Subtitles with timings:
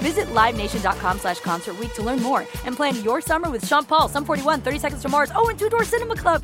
[0.00, 4.24] Visit LiveNation.com slash Concert to learn more and plan your summer with Sean Paul, Sum
[4.24, 6.42] 41, 30 Seconds to Mars, oh, and Two Door Cinema Club.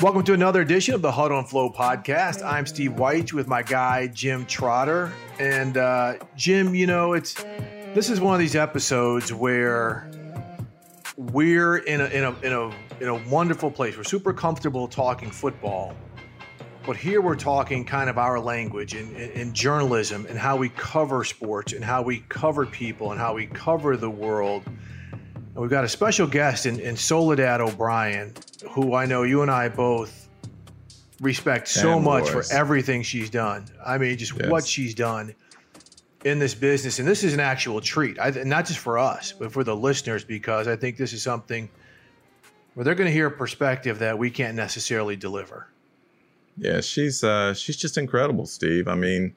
[0.00, 2.44] Welcome to another edition of the Huddle and Flow podcast.
[2.46, 7.34] I'm Steve White with my guy Jim Trotter, and uh, Jim, you know it's
[7.94, 10.08] this is one of these episodes where
[11.16, 13.96] we're in a in a in a in a wonderful place.
[13.96, 15.94] We're super comfortable talking football,
[16.86, 20.70] but here we're talking kind of our language in, in, in journalism and how we
[20.70, 24.62] cover sports and how we cover people and how we cover the world.
[24.66, 28.34] And we've got a special guest in, in Soledad O'Brien,
[28.70, 30.28] who I know you and I both
[31.20, 32.48] respect so much wars.
[32.48, 33.66] for everything she's done.
[33.84, 34.50] I mean, just Yes.
[34.50, 35.34] what she's done
[36.24, 36.98] in this business.
[36.98, 40.24] And this is an actual treat, I, not just for us, but for the listeners,
[40.24, 41.68] because I think this is something
[42.78, 45.66] where they're going to hear a perspective that we can't necessarily deliver.
[46.56, 48.86] Yeah, she's uh, she's just incredible, Steve.
[48.86, 49.34] I mean,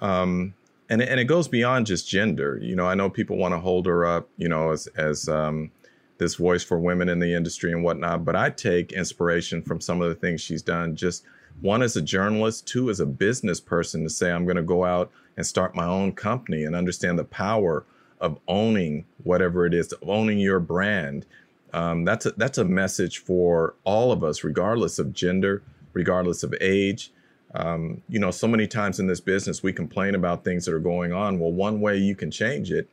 [0.00, 0.54] um,
[0.88, 2.60] and and it goes beyond just gender.
[2.62, 5.72] You know, I know people want to hold her up, you know, as as um,
[6.18, 8.24] this voice for women in the industry and whatnot.
[8.24, 10.94] But I take inspiration from some of the things she's done.
[10.94, 11.24] Just
[11.60, 14.84] one as a journalist, two as a business person to say I'm going to go
[14.84, 17.84] out and start my own company and understand the power
[18.20, 21.26] of owning whatever it is, of owning your brand.
[21.72, 26.54] Um, that's a, that's a message for all of us, regardless of gender, regardless of
[26.60, 27.12] age.
[27.54, 30.78] Um, you know, so many times in this business, we complain about things that are
[30.78, 31.38] going on.
[31.38, 32.88] Well, one way you can change it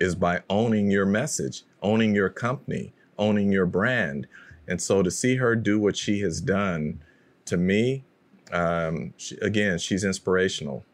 [0.00, 4.26] is by owning your message, owning your company, owning your brand.
[4.68, 7.00] And so to see her do what she has done,
[7.46, 8.04] to me,
[8.52, 10.84] um, she, again, she's inspirational.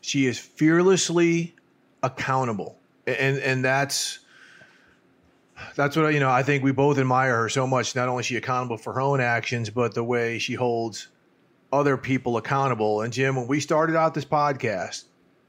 [0.00, 1.54] She is fearlessly
[2.02, 4.20] accountable, and and that's
[5.74, 6.30] that's what you know.
[6.30, 7.94] I think we both admire her so much.
[7.94, 11.08] Not only is she accountable for her own actions, but the way she holds
[11.72, 13.02] other people accountable.
[13.02, 15.04] And Jim, when we started out this podcast,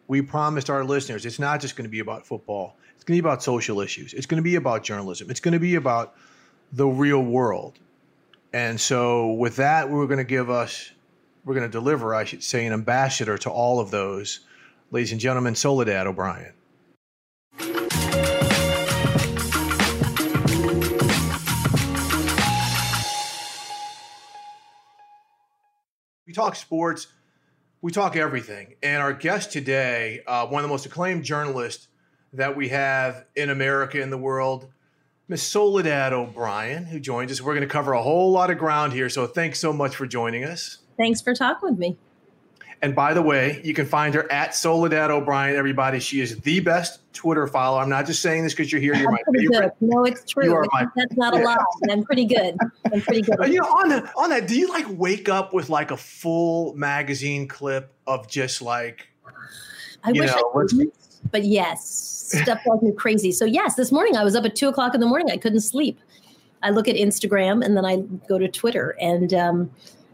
[0.07, 2.75] we promised our listeners it's not just going to be about football.
[2.95, 4.13] It's going to be about social issues.
[4.13, 5.29] It's going to be about journalism.
[5.29, 6.15] It's going to be about
[6.73, 7.77] the real world.
[8.53, 10.91] And so, with that, we're going to give us,
[11.43, 14.39] we're going to deliver, I should say, an ambassador to all of those.
[14.91, 16.54] Ladies and gentlemen, Soledad O'Brien.
[26.35, 27.07] Talk sports,
[27.81, 28.75] we talk everything.
[28.83, 31.87] And our guest today, uh, one of the most acclaimed journalists
[32.33, 34.67] that we have in America and the world,
[35.27, 37.41] Miss Soledad O'Brien, who joins us.
[37.41, 39.09] We're going to cover a whole lot of ground here.
[39.09, 40.79] So thanks so much for joining us.
[40.97, 41.97] Thanks for talking with me.
[42.85, 45.55] And by the way, you can find her at Soledad O'Brien.
[45.55, 47.81] Everybody, she is the best Twitter follower.
[47.81, 48.93] I'm not just saying this because you're here.
[48.93, 49.73] You're I'm my favorite.
[49.79, 49.89] good.
[49.89, 50.43] No, it's true.
[50.43, 51.57] You are my- That's not a lie.
[51.89, 52.55] I'm pretty good.
[52.93, 53.37] I'm pretty good.
[53.47, 56.75] You know, on that, on that, do you like wake up with like a full
[56.75, 59.07] magazine clip of just like
[60.03, 60.91] I wish know, I could,
[61.31, 63.31] but yes, stuff drives me crazy.
[63.31, 65.31] So yes, this morning I was up at two o'clock in the morning.
[65.31, 65.97] I couldn't sleep.
[66.61, 69.71] I look at Instagram and then I go to Twitter and um,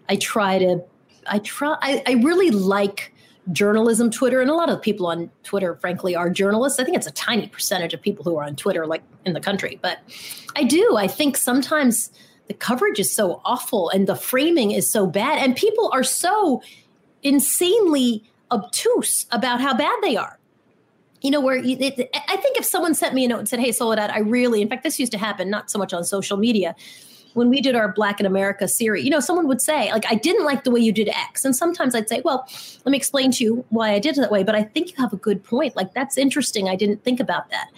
[0.08, 0.82] I try to.
[1.28, 1.78] I try.
[1.82, 3.14] I, I really like
[3.52, 6.80] journalism Twitter, and a lot of people on Twitter, frankly, are journalists.
[6.80, 9.40] I think it's a tiny percentage of people who are on Twitter, like in the
[9.40, 10.00] country, but
[10.56, 10.96] I do.
[10.98, 12.12] I think sometimes
[12.48, 16.62] the coverage is so awful and the framing is so bad, and people are so
[17.24, 20.38] insanely obtuse about how bad they are.
[21.22, 23.72] You know, where it, I think if someone sent me a note and said, Hey,
[23.72, 26.76] Soledad, I really, in fact, this used to happen, not so much on social media.
[27.34, 30.16] When we did our Black in America series, you know, someone would say, like, I
[30.16, 31.46] didn't like the way you did X.
[31.46, 32.48] And sometimes I'd say, well,
[32.86, 34.44] let me explain to you why I did it that way.
[34.44, 35.76] But I think you have a good point.
[35.76, 36.68] Like, that's interesting.
[36.68, 37.70] I didn't think about that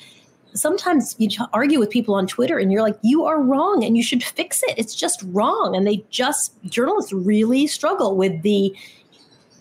[0.54, 4.04] sometimes you argue with people on Twitter and you're like, you are wrong and you
[4.04, 4.76] should fix it.
[4.78, 5.76] It's just wrong.
[5.76, 8.76] And they just, journalists really struggle with the,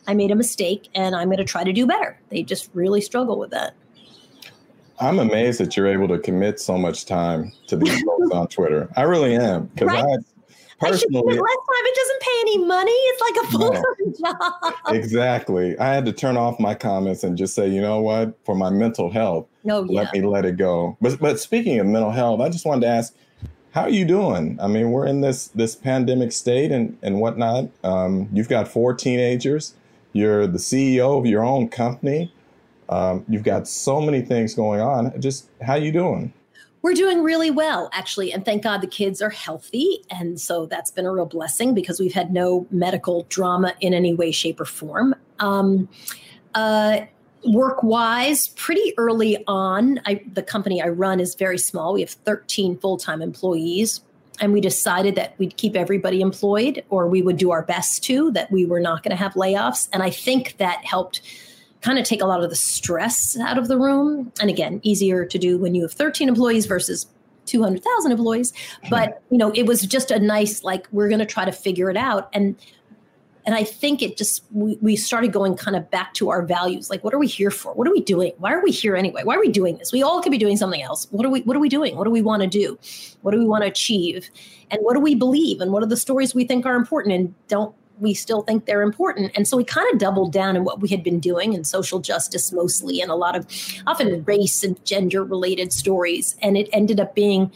[0.07, 2.19] I made a mistake and I'm going to try to do better.
[2.29, 3.75] They just really struggle with that.
[5.03, 8.89] I'm amazed that you're able to commit so much time to these folks on Twitter.
[8.97, 10.05] I really am because right?
[10.05, 10.17] I
[10.79, 11.85] personally I less time.
[11.85, 12.93] It doesn't pay any money.
[12.93, 14.95] It's like a full time job.
[14.95, 15.77] Exactly.
[15.79, 18.71] I had to turn off my comments and just say, you know what, for my
[18.71, 20.03] mental health, oh, yeah.
[20.03, 20.97] let me let it go.
[21.01, 23.13] But but speaking of mental health, I just wanted to ask,
[23.73, 24.57] how are you doing?
[24.63, 27.69] I mean, we're in this this pandemic state and and whatnot.
[27.83, 29.75] Um, you've got four teenagers.
[30.13, 32.33] You're the CEO of your own company.
[32.93, 35.19] Um, you've got so many things going on.
[35.21, 36.33] Just how you doing?
[36.83, 40.91] We're doing really well, actually, and thank God the kids are healthy, and so that's
[40.91, 44.65] been a real blessing because we've had no medical drama in any way, shape, or
[44.65, 45.15] form.
[45.39, 45.89] Um,
[46.55, 47.03] uh,
[47.45, 51.95] work wise, pretty early on, I, the company I run is very small.
[51.95, 54.01] We have 13 full time employees
[54.41, 58.31] and we decided that we'd keep everybody employed or we would do our best to
[58.33, 61.21] that we were not going to have layoffs and i think that helped
[61.83, 64.33] kind of take a lot of the stress out of the room.
[64.41, 67.07] And again easier to do when you have 13 employees versus
[67.47, 68.53] 200,000 employees.
[68.89, 69.35] But hmm.
[69.35, 71.97] you know it was just a nice like we're going to try to figure it
[71.97, 72.31] out.
[72.33, 72.57] And
[73.45, 76.89] and i think it just we, we started going kind of back to our values.
[76.89, 77.75] Like what are we here for?
[77.75, 78.33] What are we doing?
[78.39, 79.23] Why are we here anyway?
[79.25, 79.93] Why are we doing this?
[79.93, 81.09] We all could be doing something else.
[81.11, 81.97] What are we what are we doing?
[81.97, 82.79] What do we want to do?
[83.23, 84.31] What do we want to achieve?
[84.71, 85.61] And what do we believe?
[85.61, 87.15] And what are the stories we think are important?
[87.15, 90.65] And don't we still think they're important and so we kind of doubled down in
[90.65, 93.47] what we had been doing in social justice mostly and a lot of
[93.87, 97.51] often race and gender related stories and it ended up being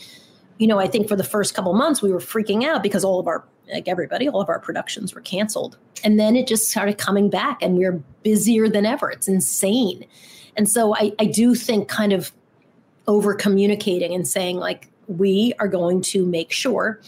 [0.59, 3.19] you know i think for the first couple months we were freaking out because all
[3.19, 5.77] of our like everybody, all of our productions were canceled.
[6.05, 9.11] And then it just started coming back and we're busier than ever.
[9.11, 10.07] It's insane.
[10.57, 12.33] And so I, I do think kind of
[13.07, 17.01] over communicating and saying, like, we are going to make sure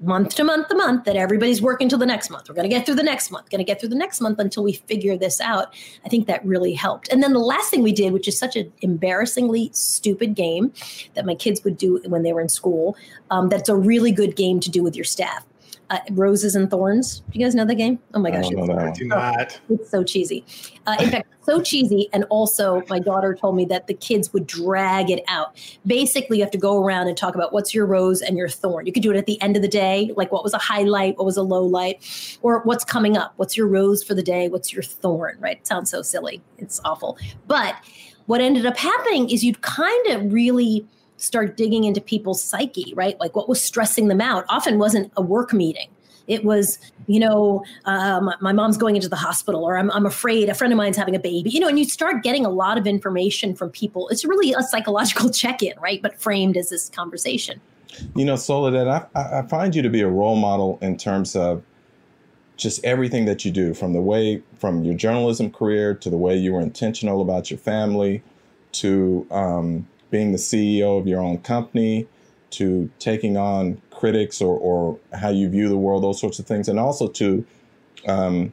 [0.00, 2.48] month to month to month that everybody's working till the next month.
[2.48, 4.38] We're going to get through the next month, going to get through the next month
[4.38, 5.74] until we figure this out.
[6.04, 7.08] I think that really helped.
[7.12, 10.72] And then the last thing we did, which is such an embarrassingly stupid game
[11.14, 12.96] that my kids would do when they were in school,
[13.30, 15.44] um, that's a really good game to do with your staff
[15.90, 17.20] uh, Roses and Thorns.
[17.30, 17.98] Do you guys know the game?
[18.14, 19.60] Oh my gosh, I it's, do not.
[19.70, 20.44] it's so cheesy.
[20.86, 22.08] Uh, in fact, so cheesy.
[22.12, 25.56] And also, my daughter told me that the kids would drag it out.
[25.86, 28.86] Basically, you have to go around and talk about what's your rose and your thorn.
[28.86, 31.16] You could do it at the end of the day, like what was a highlight,
[31.16, 33.32] what was a low light, or what's coming up.
[33.36, 34.48] What's your rose for the day?
[34.48, 35.38] What's your thorn?
[35.40, 35.58] Right?
[35.58, 36.42] It sounds so silly.
[36.58, 37.16] It's awful.
[37.46, 37.76] But
[38.26, 40.86] what ended up happening is you'd kind of really
[41.18, 43.18] start digging into people's psyche, right?
[43.20, 45.88] Like what was stressing them out often wasn't a work meeting.
[46.28, 50.50] It was, you know, um, my mom's going into the hospital, or I'm, I'm afraid
[50.50, 52.76] a friend of mine's having a baby, you know, and you start getting a lot
[52.76, 54.08] of information from people.
[54.08, 56.00] It's really a psychological check in, right?
[56.00, 57.60] But framed as this conversation.
[58.14, 61.62] You know, Soledad, I, I find you to be a role model in terms of
[62.58, 66.36] just everything that you do from the way, from your journalism career to the way
[66.36, 68.22] you were intentional about your family
[68.72, 72.06] to, um, being the CEO of your own company
[72.50, 76.68] to taking on critics or, or how you view the world, those sorts of things,
[76.68, 77.44] and also to
[78.06, 78.52] um,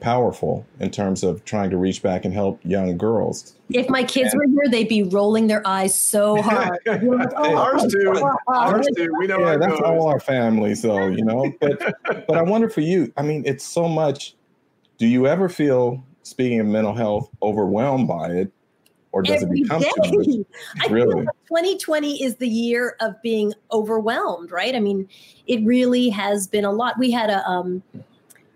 [0.00, 3.54] powerful in terms of trying to reach back and help young girls.
[3.70, 6.78] If my kids and, were here, they'd be rolling their eyes so hard.
[6.86, 7.02] like,
[7.36, 8.14] oh, ours do.
[8.48, 9.12] Ours too.
[9.18, 9.40] We know.
[9.40, 10.74] Yeah, that's all our family.
[10.74, 13.12] So you know, but but I wonder for you.
[13.16, 14.34] I mean, it's so much.
[14.98, 18.52] Do you ever feel, speaking of mental health, overwhelmed by it?
[19.18, 19.90] Or does Every it become day.
[20.04, 20.46] too
[20.76, 20.90] much?
[20.90, 21.12] Really?
[21.12, 24.76] I like 2020 is the year of being overwhelmed, right?
[24.76, 25.08] I mean,
[25.48, 26.96] it really has been a lot.
[27.00, 27.82] We had a um,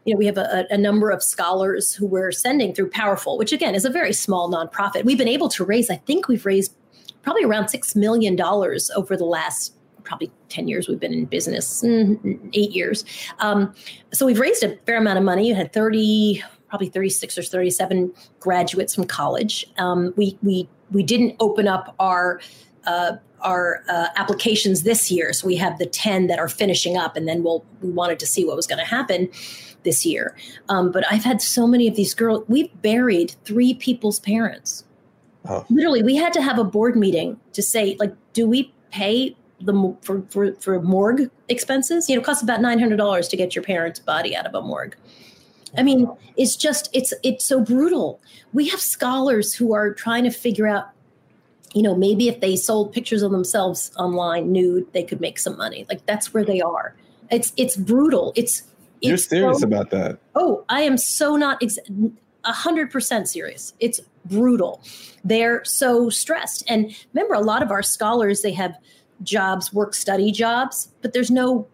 [0.05, 3.53] you know, we have a, a, number of scholars who we're sending through PowHERful, which
[3.53, 5.05] again is a very small nonprofit.
[5.05, 6.75] We've been able to raise, I think we've raised
[7.23, 12.51] probably around $6 million over the last probably 10 years we've been in business, mm,
[12.53, 13.05] eight years.
[13.39, 13.73] Um,
[14.13, 15.47] so we've raised a fair amount of money.
[15.47, 18.11] You had 30, probably 36 or 37
[18.41, 19.67] graduates from college.
[19.77, 22.41] Um, we we we didn't open up our
[22.87, 27.15] uh, our uh, applications this year, so we have the 10 that are finishing up,
[27.15, 29.29] and then we'll we wanted to see what was going to happen
[29.83, 30.35] this year.
[30.71, 32.43] Um, but I've had so many of these girls.
[32.49, 34.85] We've buried three people's parents.
[35.47, 35.67] Oh.
[35.69, 39.95] Literally, we had to have a board meeting to say, like, do we pay the
[40.01, 42.09] for, for, for morgue expenses?
[42.09, 44.55] You know, it costs about nine hundred dollars to get your parents' body out of
[44.55, 44.97] a morgue
[45.77, 48.21] I mean, it's just it's it's so brutal.
[48.53, 50.91] We have scholars who are trying to figure out,
[51.75, 55.57] you know, maybe if they sold pictures of themselves online nude, they could make some
[55.57, 55.87] money.
[55.89, 56.95] Like that's where they are.
[57.31, 58.33] It's it's brutal.
[58.37, 58.63] It's
[59.01, 60.19] you're serious so- about that.
[60.35, 61.63] Oh, I am so not
[62.45, 63.73] a hundred percent serious.
[63.81, 64.83] It's brutal.
[65.25, 66.65] They're so stressed.
[66.69, 68.77] And remember, a lot of our scholars they have
[69.23, 71.67] jobs, work study jobs, but there's no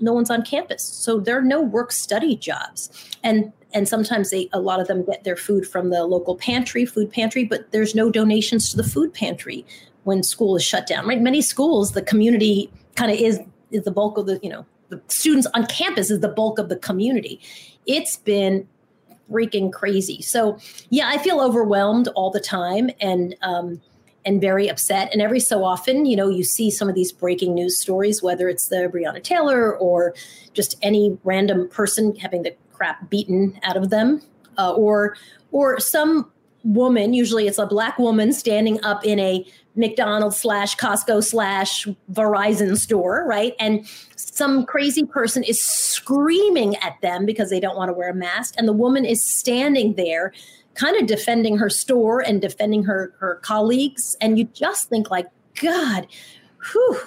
[0.00, 2.90] no one's on campus, so there are no work study jobs.
[3.22, 6.84] And and sometimes they a lot of them get their food from the local pantry,
[6.84, 9.64] food pantry, but there's no donations to the food pantry
[10.04, 11.06] when school is shut down.
[11.06, 11.20] Right?
[11.20, 15.00] Many schools, the community kind of is is the bulk of the you know the
[15.08, 17.40] students on campus is the bulk of the community.
[17.86, 18.66] It's been
[19.30, 20.22] freaking crazy.
[20.22, 20.58] So
[20.90, 23.80] yeah, I feel overwhelmed all the time and um,
[24.26, 25.08] and very upset.
[25.12, 28.48] And every so often, you know, you see some of these breaking news stories, whether
[28.48, 30.14] it's the Breonna Taylor or
[30.52, 34.20] just any random person having the crap beaten out of them,
[34.58, 35.16] uh, or
[35.52, 36.30] or some
[36.64, 42.76] woman, usually it's a black woman standing up in a McDonald's slash Costco slash Verizon
[42.76, 43.54] store, right?
[43.60, 48.14] And some crazy person is screaming at them because they don't want to wear a
[48.14, 48.54] mask.
[48.56, 50.32] And the woman is standing there
[50.76, 54.16] kind of defending her store and defending her her colleagues.
[54.20, 55.26] And you just think like,
[55.60, 56.06] God,
[56.72, 57.00] whew,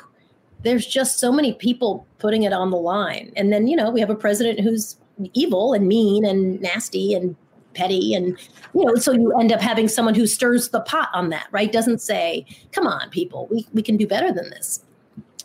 [0.63, 3.31] there's just so many people putting it on the line.
[3.35, 4.97] And then, you know, we have a president who's
[5.33, 7.35] evil and mean and nasty and
[7.75, 8.37] petty and
[8.73, 11.71] you know so you end up having someone who stirs the pot on that right
[11.71, 14.83] doesn't say come on people we, we can do better than this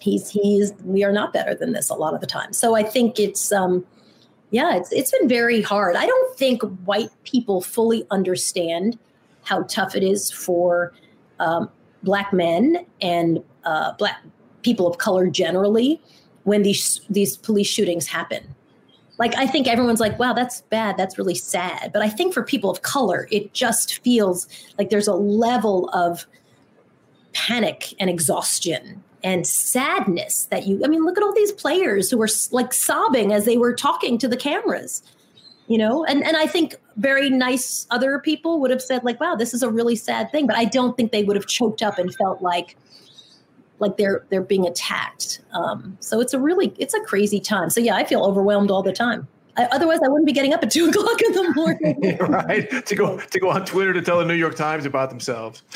[0.00, 2.82] he's he's we are not better than this a lot of the time so i
[2.82, 3.84] think it's um
[4.54, 5.96] yeah it's it's been very hard.
[5.96, 8.96] I don't think white people fully understand
[9.42, 10.92] how tough it is for
[11.40, 11.68] um,
[12.04, 14.22] black men and uh, black
[14.62, 16.00] people of color generally
[16.44, 18.54] when these these police shootings happen.
[19.18, 20.96] Like i think everyone's like wow that's bad.
[20.96, 21.92] That's really sad.
[21.92, 24.46] But i think for people of color it just feels
[24.78, 26.26] like there's a level of
[27.32, 32.18] panic and exhaustion and sadness that you i mean look at all these players who
[32.18, 35.02] were like sobbing as they were talking to the cameras
[35.66, 36.04] you know?
[36.04, 39.62] And and i think very nice other people would have said like wow this is
[39.62, 42.42] a really sad thing but i don't think they would have choked up and felt
[42.42, 42.76] like
[43.80, 45.40] like they're they're being attacked.
[45.52, 47.70] Um, so it's a really it's a crazy time.
[47.70, 50.62] So yeah i feel overwhelmed all the time I, otherwise i wouldn't be getting up
[50.62, 54.18] at two o'clock in the morning right to go to go on Twitter to tell
[54.18, 55.62] the New York Times about themselves.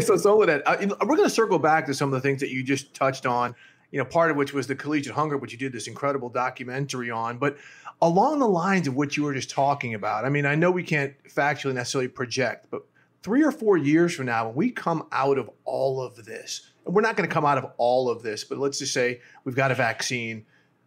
[0.00, 2.40] so so with that, uh, we're going to circle back to some of the things
[2.40, 3.54] that you just touched on.
[3.90, 7.10] You know, part of which was the collegiate hunger, which you did this incredible documentary
[7.10, 7.38] on.
[7.38, 7.56] But
[8.02, 10.82] along the lines of what you were just talking about, I mean, I know we
[10.82, 12.82] can't factually necessarily project, but
[13.22, 16.94] three or four years from now, when we come out of all of this, and
[16.94, 19.54] we're not going to come out of all of this, but let's just say we've
[19.54, 20.44] got a vaccine,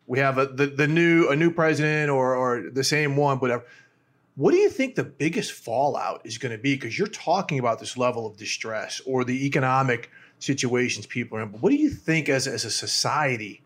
[0.07, 3.65] we have a, the the new a new president or or the same one, whatever.
[4.35, 6.75] What do you think the biggest fallout is going to be?
[6.75, 11.49] Because you're talking about this level of distress or the economic situations people are in.
[11.49, 13.61] But what do you think as as a society,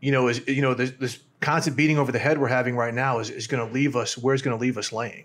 [0.00, 2.94] you know, is you know this, this constant beating over the head we're having right
[2.94, 5.24] now is, is going to leave us where's going to leave us laying?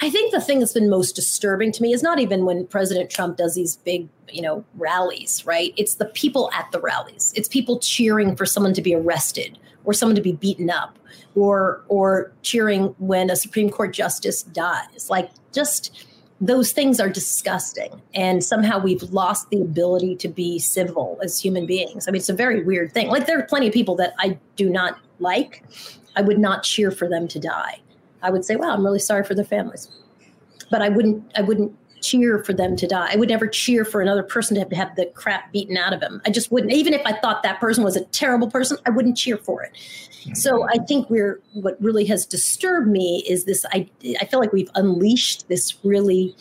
[0.00, 3.10] I think the thing that's been most disturbing to me is not even when President
[3.10, 5.72] Trump does these big, you know, rallies, right?
[5.76, 7.32] It's the people at the rallies.
[7.36, 10.98] It's people cheering for someone to be arrested or someone to be beaten up
[11.34, 15.08] or or cheering when a Supreme Court justice dies.
[15.08, 16.06] Like just
[16.40, 21.66] those things are disgusting and somehow we've lost the ability to be civil as human
[21.66, 22.06] beings.
[22.06, 23.08] I mean, it's a very weird thing.
[23.08, 25.64] Like there are plenty of people that I do not like.
[26.16, 27.80] I would not cheer for them to die.
[28.22, 29.88] I would say, "Wow, I'm really sorry for their families,"
[30.70, 31.24] but I wouldn't.
[31.36, 33.08] I wouldn't cheer for them to die.
[33.12, 36.00] I would never cheer for another person to have, have the crap beaten out of
[36.00, 36.20] him.
[36.24, 36.72] I just wouldn't.
[36.72, 39.72] Even if I thought that person was a terrible person, I wouldn't cheer for it.
[40.34, 41.40] So I think we're.
[41.54, 43.64] What really has disturbed me is this.
[43.72, 43.88] I
[44.20, 46.36] I feel like we've unleashed this really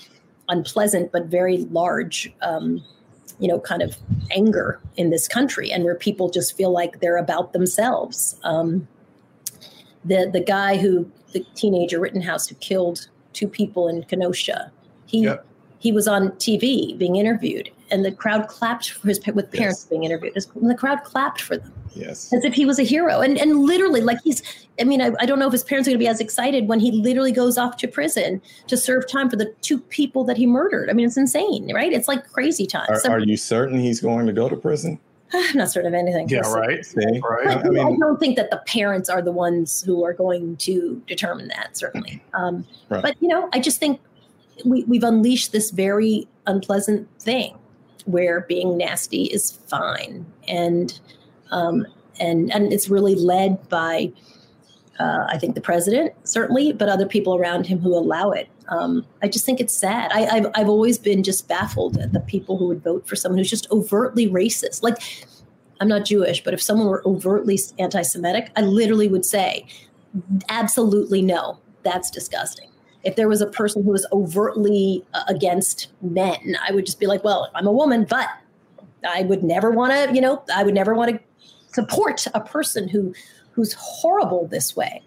[0.49, 2.33] unpleasant but very large.
[2.41, 2.83] Um,
[3.39, 3.97] you know, kind of
[4.31, 8.39] anger in this country, and where people just feel like they're about themselves.
[8.43, 8.87] Um,
[10.03, 14.71] the the guy who the teenager Rittenhouse who killed two people in Kenosha.
[15.05, 15.45] He Yep.
[15.79, 19.85] he was on TV being interviewed, and the crowd clapped for his with parents Yes.
[19.85, 20.33] being interviewed.
[20.55, 22.33] And the crowd clapped for them Yes.
[22.33, 23.21] as if he was a hero.
[23.21, 24.41] And and literally, like he's.
[24.79, 26.67] I mean, I, I don't know if his parents are going to be as excited
[26.67, 30.37] when he literally goes off to prison to serve time for the two people that
[30.37, 30.89] he murdered.
[30.89, 31.91] I mean, it's insane, right?
[31.91, 32.85] It's like crazy time.
[32.89, 34.99] Are, So- are you certain he's going to go to prison?
[35.33, 36.29] I'm not certain of anything.
[36.29, 36.85] Yeah, right.
[36.95, 37.47] Right.
[37.47, 40.57] I, I mean- I don't think that the parents are the ones who are going
[40.57, 42.23] to determine that, certainly.
[42.33, 43.01] Um, Right.
[43.01, 43.99] But, you know, I just think
[44.65, 47.57] we, we've unleashed this very unpleasant thing
[48.05, 50.25] where being nasty is fine.
[50.47, 50.97] And,
[51.51, 51.85] um,
[52.19, 54.11] and, and it's really led by
[54.99, 58.47] Uh, I think the president certainly, but other people around him who allow it.
[58.69, 60.11] Um, I just think it's sad.
[60.11, 63.37] I, have I've always been just baffled at the people who would vote for someone
[63.37, 64.83] who's just overtly racist.
[64.83, 64.97] Like,
[65.79, 69.65] I'm not Jewish, but if someone were overtly anti Semitic, I literally would say,
[70.49, 72.69] absolutely no, that's disgusting.
[73.03, 77.05] If there was a person who was overtly uh, against men, I would just be
[77.05, 78.27] like, well, I'm a woman, but
[79.07, 81.19] I would never want to, you know, I would never want to
[81.73, 83.13] support a person who
[83.51, 85.01] who's horrible this way.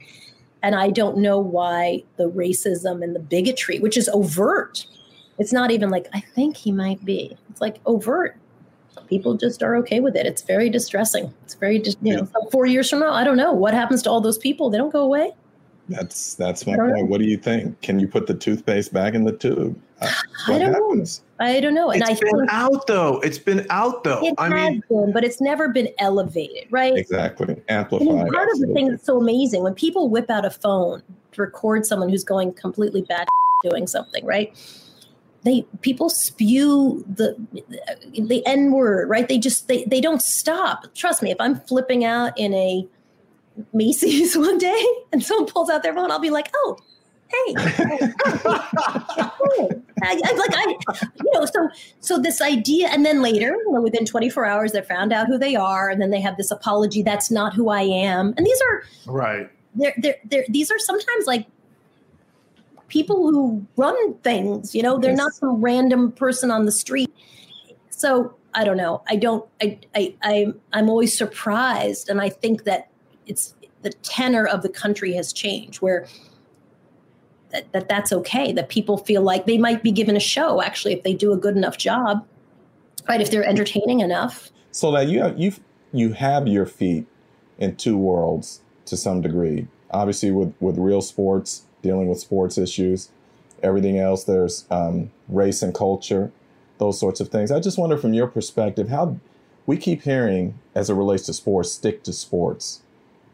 [0.62, 4.86] And I don't know why the racism and the bigotry, which is overt,
[5.38, 7.36] it's not even like, I think he might be.
[7.48, 8.36] It's like overt.
[9.08, 10.26] People just are okay with it.
[10.26, 11.32] It's very distressing.
[11.44, 14.20] It's very, you know, four years from now, I don't know what happens to all
[14.20, 14.70] those people.
[14.70, 15.32] They don't go away.
[15.90, 16.96] That's that's my point.
[16.96, 17.04] Know.
[17.04, 17.80] What do you think?
[17.82, 19.80] Can you put the toothpaste back in the tube?
[20.00, 20.10] Uh,
[20.46, 21.22] I don't happens?
[21.38, 21.46] know.
[21.46, 21.90] I don't know.
[21.90, 23.18] And it's I been out though.
[23.20, 24.24] It's been out though.
[24.24, 26.96] It I has mean, been, but it's never been elevated, right?
[26.96, 27.60] Exactly.
[27.68, 28.08] Amplified.
[28.08, 28.62] And part absolutely.
[28.62, 32.08] of the thing that's so amazing when people whip out a phone to record someone
[32.08, 33.28] who's going completely bad
[33.68, 34.56] doing something, right?
[35.42, 37.34] They people spew the
[38.12, 39.26] the N word, right?
[39.26, 40.94] They just they they don't stop.
[40.94, 42.86] Trust me, if I'm flipping out in a
[43.72, 46.76] Macy's one day and someone pulls out their phone, I'll be like, oh,
[47.28, 47.54] hey.
[50.02, 51.68] I, I, like I, you know, so
[52.00, 55.38] so this idea, and then later, you know, within 24 hours, they found out who
[55.38, 57.02] they are, and then they have this apology.
[57.02, 58.32] That's not who I am.
[58.36, 59.50] And these are right.
[59.74, 61.46] They're, they're, they're, these are sometimes like
[62.88, 64.74] people who run things.
[64.74, 65.18] You know, they're yes.
[65.18, 67.12] not some random person on the street.
[67.90, 69.02] So I don't know.
[69.08, 69.46] I don't.
[69.62, 72.89] I I, I I'm always surprised, and I think that
[73.30, 76.06] it's the tenor of the country has changed where
[77.50, 80.92] that, that that's okay that people feel like they might be given a show actually
[80.92, 82.26] if they do a good enough job
[83.08, 84.50] right if they're entertaining enough.
[84.72, 85.52] So that you have you
[85.92, 87.06] you have your feet
[87.58, 89.68] in two worlds to some degree.
[89.90, 93.10] Obviously with with real sports dealing with sports issues
[93.62, 96.32] everything else there's um, race and culture
[96.78, 97.50] those sorts of things.
[97.50, 99.18] I just wonder from your perspective how
[99.66, 102.80] we keep hearing as it relates to sports stick to sports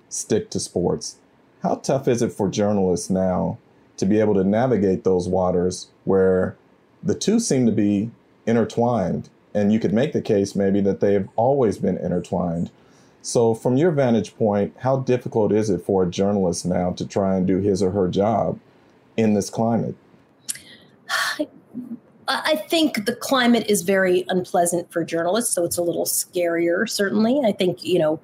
[0.08, 1.16] stick to sports.
[1.62, 3.58] How tough is it for journalists now
[3.96, 6.56] to be able to navigate those waters where
[7.02, 8.10] the two seem to be
[8.46, 9.28] intertwined?
[9.54, 12.70] And you could make the case maybe that they have always been intertwined.
[13.22, 17.36] So, from your vantage point, how difficult is it for a journalist now to try
[17.36, 18.60] and do his or her job
[19.16, 19.96] in this climate?
[22.28, 27.40] I think the climate is very unpleasant for journalists, so it's a little scarier, certainly.
[27.44, 28.20] I think, you know,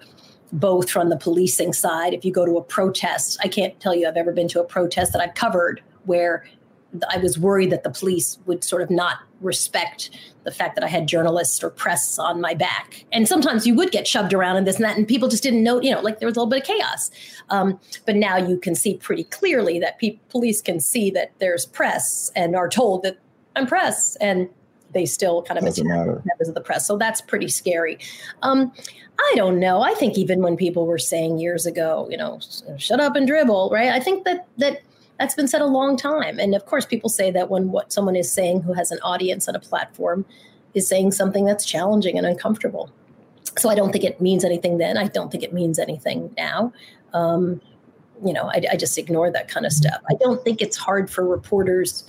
[0.53, 2.13] both from the policing side.
[2.13, 4.65] If you go to a protest, I can't tell you I've ever been to a
[4.65, 6.45] protest that I've covered where
[7.09, 10.11] I was worried that the police would sort of not respect
[10.45, 13.07] the fact that I had journalists or press on my back.
[13.13, 15.63] And sometimes you would get shoved around in this and that, and people just didn't
[15.63, 17.11] know, you know, like there was a little bit of chaos.
[17.49, 21.65] Um, but now you can see pretty clearly that pe- police can see that there's
[21.65, 23.19] press and are told that
[23.57, 24.17] I'm press.
[24.17, 24.51] And
[24.93, 26.87] they still kind of members of the press.
[26.87, 27.99] So that's pretty scary.
[28.43, 28.73] Um,
[29.19, 29.83] I don't know.
[29.83, 32.41] I think even when people were saying years ago, you know,
[32.79, 33.91] shut up and dribble, right?
[33.91, 34.83] I think that that
[35.19, 36.39] that's been said a long time.
[36.39, 39.47] And of course, people say that when what someone is saying who has an audience
[39.47, 40.25] and a platform
[40.75, 42.91] is saying something that's challenging and uncomfortable.
[43.59, 44.97] So I don't think it means anything then.
[44.97, 46.73] I don't think it means anything now.
[47.13, 47.61] Um,
[48.25, 50.01] you know, I, I just ignore that kind of stuff.
[50.11, 52.05] I don't think it's hard for reporters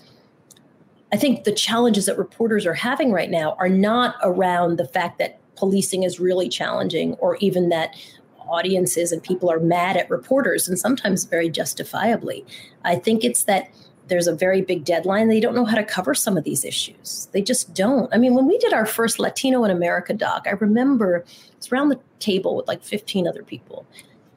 [1.14, 5.20] I think the challenges that reporters are having right now are not around the fact
[5.20, 7.96] that policing is really challenging or even that
[8.40, 12.44] audiences and people are mad at reporters and sometimes very justifiably.
[12.84, 13.70] I think it's that
[14.08, 15.28] there's a very big deadline.
[15.28, 17.30] They don't know how to cover some of these issues.
[17.32, 18.12] They just don't.
[18.12, 21.90] I mean, when we did our first Latino in America doc, I remember it's around
[21.90, 23.86] the table with like 15 other people,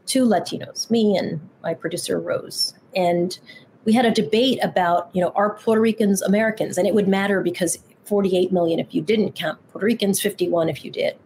[0.05, 2.75] two Latinos, me and my producer Rose.
[2.95, 3.39] And
[3.87, 6.77] we had a debate about, you know, are Puerto Ricans Americans?
[6.77, 10.85] And it would matter because 48 million if you didn't count Puerto Ricans, 51 if
[10.85, 11.17] you did.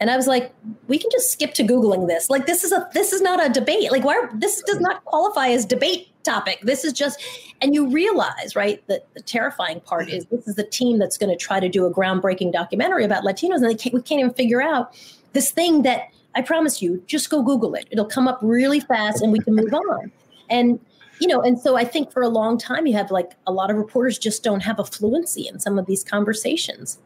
[0.00, 0.54] And I was like,
[0.88, 2.30] we can just skip to googling this.
[2.30, 3.92] Like this is a this is not a debate.
[3.92, 6.60] Like why this does not qualify as debate topic.
[6.62, 7.22] This is just
[7.60, 11.28] and you realize, right, that the terrifying part is this is the team that's going
[11.28, 14.32] to try to do a groundbreaking documentary about Latinos and they can't, we can't even
[14.32, 14.94] figure out
[15.34, 17.86] this thing that I promise you, just go Google it.
[17.90, 20.10] It'll come up really fast and we can move on.
[20.48, 20.80] And
[21.20, 23.70] you know, and so I think for a long time, you have like a lot
[23.70, 26.98] of reporters just don't have a fluency in some of these conversations.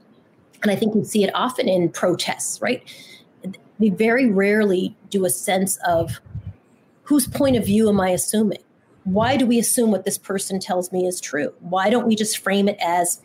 [0.62, 2.82] And I think you see it often in protests, right?
[3.78, 6.20] We very rarely do a sense of
[7.02, 8.62] whose point of view am I assuming?
[9.02, 11.52] Why do we assume what this person tells me is true?
[11.58, 13.20] Why don't we just frame it as,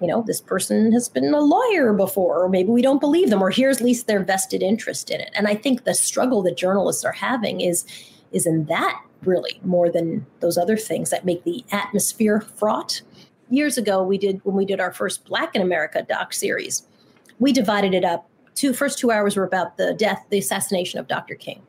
[0.00, 3.42] you know, this person has been a lawyer before, or maybe we don't believe them,
[3.42, 5.30] or here's at least their vested interest in it.
[5.34, 7.84] And I think the struggle that journalists are having is
[8.30, 13.02] is in that really more than those other things that make the atmosphere fraught.
[13.50, 16.86] Years ago, we did when we did our first Black in America doc series,
[17.38, 18.28] we divided it up.
[18.54, 21.34] Two first two hours were about the death, the assassination of Dr.
[21.34, 21.62] King.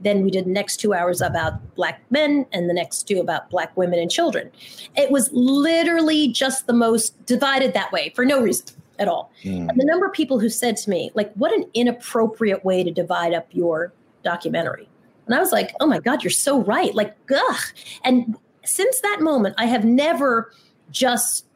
[0.00, 3.50] Then we did the next two hours about black men and the next two about
[3.50, 4.50] black women and children.
[4.94, 9.32] It was literally just the most divided that way for no reason at all.
[9.42, 9.70] Mm.
[9.70, 12.90] And the number of people who said to me, like, what an inappropriate way to
[12.90, 13.92] divide up your
[14.22, 14.88] documentary.
[15.26, 16.94] And I was like, oh my God, you're so right.
[16.94, 17.60] Like, ugh.
[18.04, 20.52] And since that moment, I have never
[20.90, 21.46] just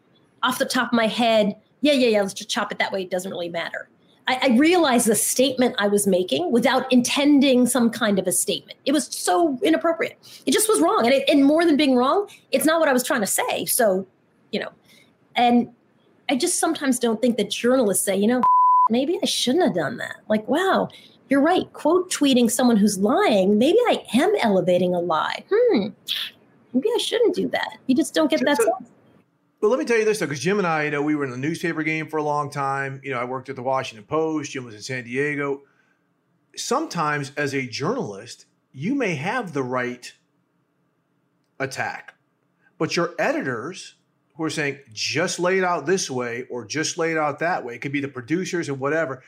[0.42, 3.02] off the top of my head, yeah, yeah, yeah, let's just chop it that way.
[3.02, 3.88] It doesn't really matter.
[4.28, 8.78] I, I realized the statement I was making without intending some kind of a statement.
[8.85, 10.18] It was so inappropriate.
[10.46, 11.04] It just was wrong.
[11.04, 13.64] And, it, and more than being wrong, it's not what I was trying to say.
[13.66, 14.06] So,
[14.52, 14.70] you know,
[15.37, 15.70] and
[16.28, 18.42] I just sometimes don't think that journalists say, you know,
[18.88, 20.16] maybe I shouldn't have done that.
[20.28, 20.88] Like, wow,
[21.31, 21.73] you're right.
[21.73, 25.45] Quote tweeting someone who's lying, maybe I am elevating a lie.
[25.51, 25.88] Hmm,
[26.75, 27.79] maybe I shouldn't do that.
[27.87, 28.90] You just don't get that sense.
[29.61, 31.25] But let me tell you this though, because Jim and I, you know, we were
[31.25, 33.01] in the newspaper game for a long time.
[33.05, 34.51] You know, I worked at the Washington Post.
[34.51, 35.62] Jim was in San Diego.
[36.57, 40.12] Sometimes, as a journalist, you may have the right
[41.61, 42.14] attack,
[42.77, 43.95] but your editors
[44.37, 47.64] who are saying just lay it out this way or just lay it out that
[47.64, 49.23] way, it could be the producers and whatever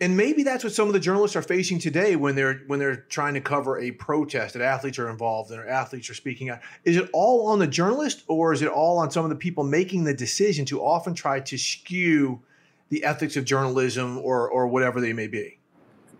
[0.00, 2.96] and maybe that's what some of the journalists are facing today when they're when they're
[3.08, 6.60] trying to cover a protest that athletes are involved and athletes are speaking out.
[6.84, 9.64] Is it all on the journalist or is it all on some of the people
[9.64, 12.42] making the decision to often try to skew
[12.90, 15.58] the ethics of journalism or or whatever they may be?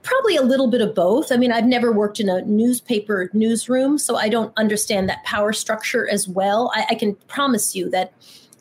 [0.03, 1.31] Probably a little bit of both.
[1.31, 5.53] I mean, I've never worked in a newspaper newsroom, so I don't understand that power
[5.53, 6.71] structure as well.
[6.75, 8.12] I, I can promise you that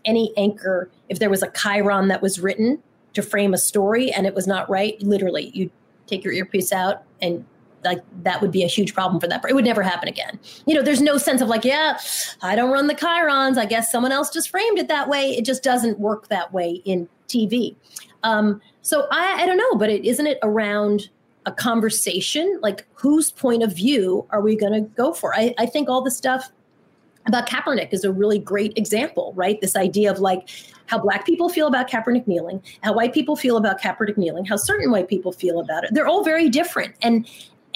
[0.03, 2.81] any anchor, if there was a chyron that was written,
[3.15, 5.69] to frame a story and it was not right, literally, you
[6.07, 7.43] take your earpiece out and
[7.83, 9.43] like that would be a huge problem for that.
[9.47, 10.39] It would never happen again.
[10.65, 11.99] You know, there's no sense of like, yeah,
[12.41, 13.57] I don't run the chyrons.
[13.57, 15.31] I guess someone else just framed it that way.
[15.31, 17.75] It just doesn't work that way in TV.
[18.23, 21.09] Um, so I, I don't know, but it isn't it around
[21.45, 22.59] a conversation?
[22.61, 25.35] Like, whose point of view are we going to go for?
[25.35, 26.51] I, I think all the stuff
[27.27, 29.59] about Kaepernick is a really great example, right?
[29.61, 30.49] This idea of like
[30.87, 34.57] how black people feel about Kaepernick kneeling, how white people feel about Kaepernick kneeling, how
[34.57, 35.93] certain white people feel about it.
[35.93, 36.95] They're all very different.
[37.01, 37.27] And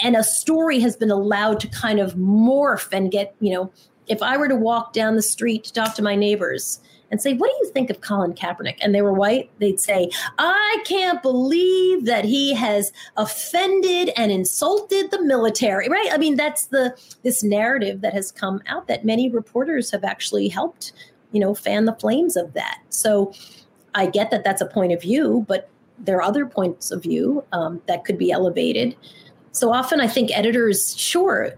[0.01, 3.71] and a story has been allowed to kind of morph and get, you know,
[4.07, 6.79] if I were to walk down the street to talk to my neighbors
[7.11, 8.77] and say, What do you think of Colin Kaepernick?
[8.81, 15.11] And they were white, they'd say, I can't believe that he has offended and insulted
[15.11, 16.09] the military, right?
[16.11, 20.47] I mean, that's the this narrative that has come out that many reporters have actually
[20.47, 20.93] helped,
[21.31, 22.79] you know, fan the flames of that.
[22.89, 23.33] So
[23.95, 27.43] I get that that's a point of view, but there are other points of view
[27.51, 28.95] um, that could be elevated.
[29.51, 31.53] So often I think editors, sure,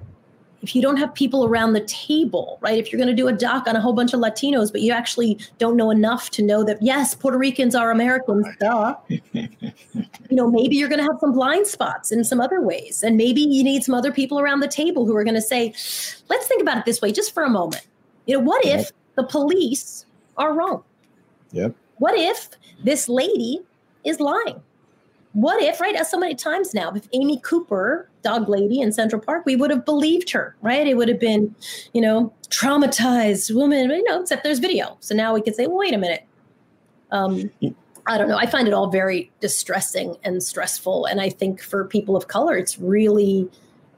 [0.62, 2.78] if you don't have people around the table, right?
[2.78, 4.91] If you're going to do a doc on a whole bunch of Latinos, but you
[4.91, 8.95] actually don't know enough to know that yes, Puerto Ricans are Americans, duh.
[9.10, 9.50] you
[10.30, 13.41] know, maybe you're going to have some blind spots in some other ways, and maybe
[13.41, 15.74] you need some other people around the table who are going to say,
[16.30, 17.86] "Let's think about it this way, just for a moment.
[18.26, 20.06] You know, what if the police
[20.38, 20.84] are wrong?
[21.52, 21.76] Yep.
[21.97, 22.50] What if
[22.84, 23.62] this lady
[24.04, 24.62] is lying?
[25.34, 29.21] what if, right, as so many times now, if Amy Cooper, dog lady in Central
[29.21, 30.88] Park, we would have believed her, right?
[30.88, 31.55] It would have been,
[31.93, 34.97] you know, traumatized woman, you know, except there's video.
[34.99, 36.25] So now we could say, well, wait a minute.
[37.12, 37.51] Um,
[38.07, 38.38] I don't know.
[38.38, 41.05] I find it all very distressing and stressful.
[41.05, 43.49] And I think for people of color, it's really,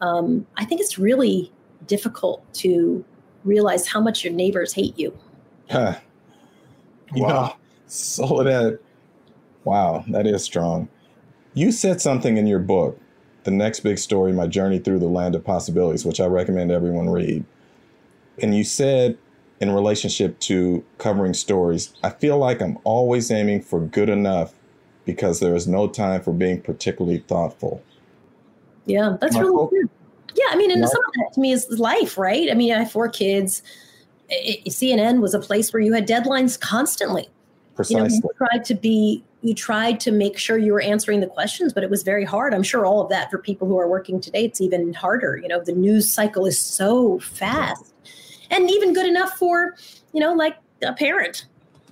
[0.01, 1.51] um, I think it's really
[1.87, 3.03] difficult to
[3.43, 5.17] realize how much your neighbors hate you.
[5.69, 5.95] Huh.
[7.13, 7.27] wow.
[7.27, 7.55] Know,
[7.87, 8.79] so that,
[9.63, 10.89] wow, that is strong.
[11.53, 12.99] You said something in your book,
[13.43, 17.09] The Next Big Story My Journey Through the Land of Possibilities, which I recommend everyone
[17.09, 17.43] read.
[18.41, 19.17] And you said,
[19.59, 24.53] in relationship to covering stories, I feel like I'm always aiming for good enough
[25.05, 27.83] because there is no time for being particularly thoughtful.
[28.85, 29.89] Yeah, that's really good.
[30.35, 32.49] Yeah, I mean, and some of that to me is life, right?
[32.49, 33.61] I mean, I have four kids.
[34.29, 37.29] It, CNN was a place where you had deadlines constantly.
[37.75, 38.01] Precisely.
[38.01, 41.27] You, know, you tried to be you tried to make sure you were answering the
[41.27, 42.53] questions, but it was very hard.
[42.53, 45.37] I'm sure all of that for people who are working today, it's even harder.
[45.37, 47.93] You know, the news cycle is so fast
[48.49, 49.75] and even good enough for,
[50.13, 51.45] you know, like a parent,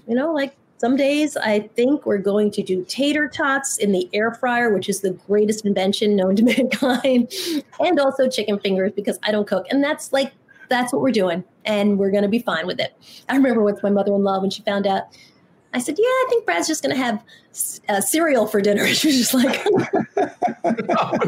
[0.07, 4.09] you know, like some days I think we're going to do tater tots in the
[4.13, 7.33] air fryer, which is the greatest invention known to mankind,
[7.81, 9.67] and also chicken fingers because I don't cook.
[9.69, 10.31] And that's like,
[10.69, 11.43] that's what we're doing.
[11.65, 12.95] And we're going to be fine with it.
[13.27, 15.03] I remember with my mother in law when she found out
[15.73, 17.23] I said, Yeah, I think Brad's just going to have
[17.89, 18.85] uh, cereal for dinner.
[18.93, 19.87] She was just like, oh,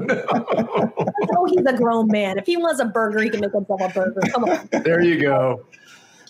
[0.07, 0.93] no.
[1.37, 2.37] oh, he's a grown man.
[2.37, 4.21] If he wants a burger, he can make himself a burger.
[4.31, 4.69] Come on.
[4.71, 5.65] There you go.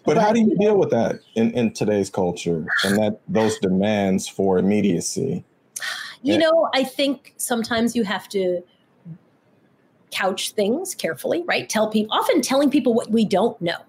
[0.05, 3.57] But, but how do you deal with that in, in today's culture and that those
[3.59, 5.43] demands for immediacy?
[6.21, 8.61] You know, I think sometimes you have to
[10.11, 11.67] couch things carefully, right?
[11.67, 13.79] Tell people, often telling people what we don't know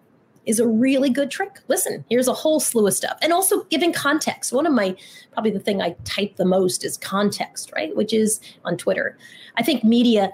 [0.47, 1.61] is a really good trick.
[1.69, 3.19] Listen, here's a whole slew of stuff.
[3.23, 4.53] And also giving context.
[4.53, 4.97] One of my,
[5.33, 7.95] probably the thing I type the most is context, right?
[7.97, 9.17] Which is on Twitter.
[9.57, 10.33] I think media,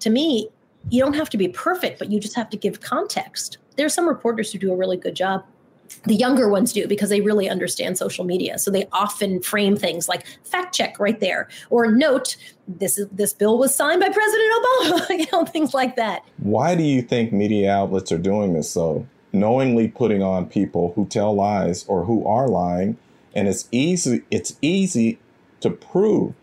[0.00, 0.48] to me,
[0.90, 3.58] you don't have to be perfect, but you just have to give context.
[3.76, 5.44] There are some reporters who do a really good job
[6.04, 10.06] the younger ones do because they really understand social media so they often frame things
[10.06, 14.52] like fact check right there or note this is this bill was signed by president
[14.52, 18.70] obama you know things like that why do you think media outlets are doing this
[18.70, 22.96] so knowingly putting on people who tell lies or who are lying
[23.34, 25.18] and it's easy it's easy
[25.60, 26.34] to prove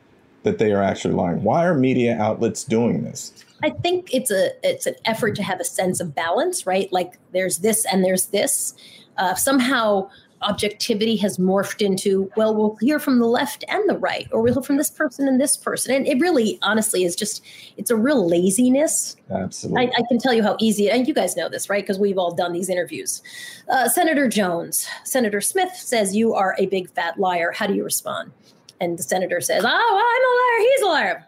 [0.44, 1.44] that they are actually lying.
[1.44, 3.34] Why are media outlets doing this?
[3.64, 6.92] I think it's a it's an effort to have a sense of balance right?
[6.94, 8.76] Like there's this and there's this.
[9.18, 10.10] Uh, somehow
[10.46, 14.54] objectivity has morphed into well we'll hear from the left and the right or we'll
[14.54, 15.94] hear from this person and this person.
[15.94, 17.44] And it really honestly is just
[17.78, 19.18] it's a real laziness.
[19.30, 19.88] Absolutely.
[19.88, 21.84] I, I can tell you how easy and you guys know this right?
[21.84, 23.22] Because we've all done these interviews.
[23.70, 27.52] Uh, senator jones senator smith says you are a big fat liar.
[27.52, 28.32] How do you respond?
[28.80, 30.70] And the senator says oh i'm a liar.
[30.70, 31.28] He's a liar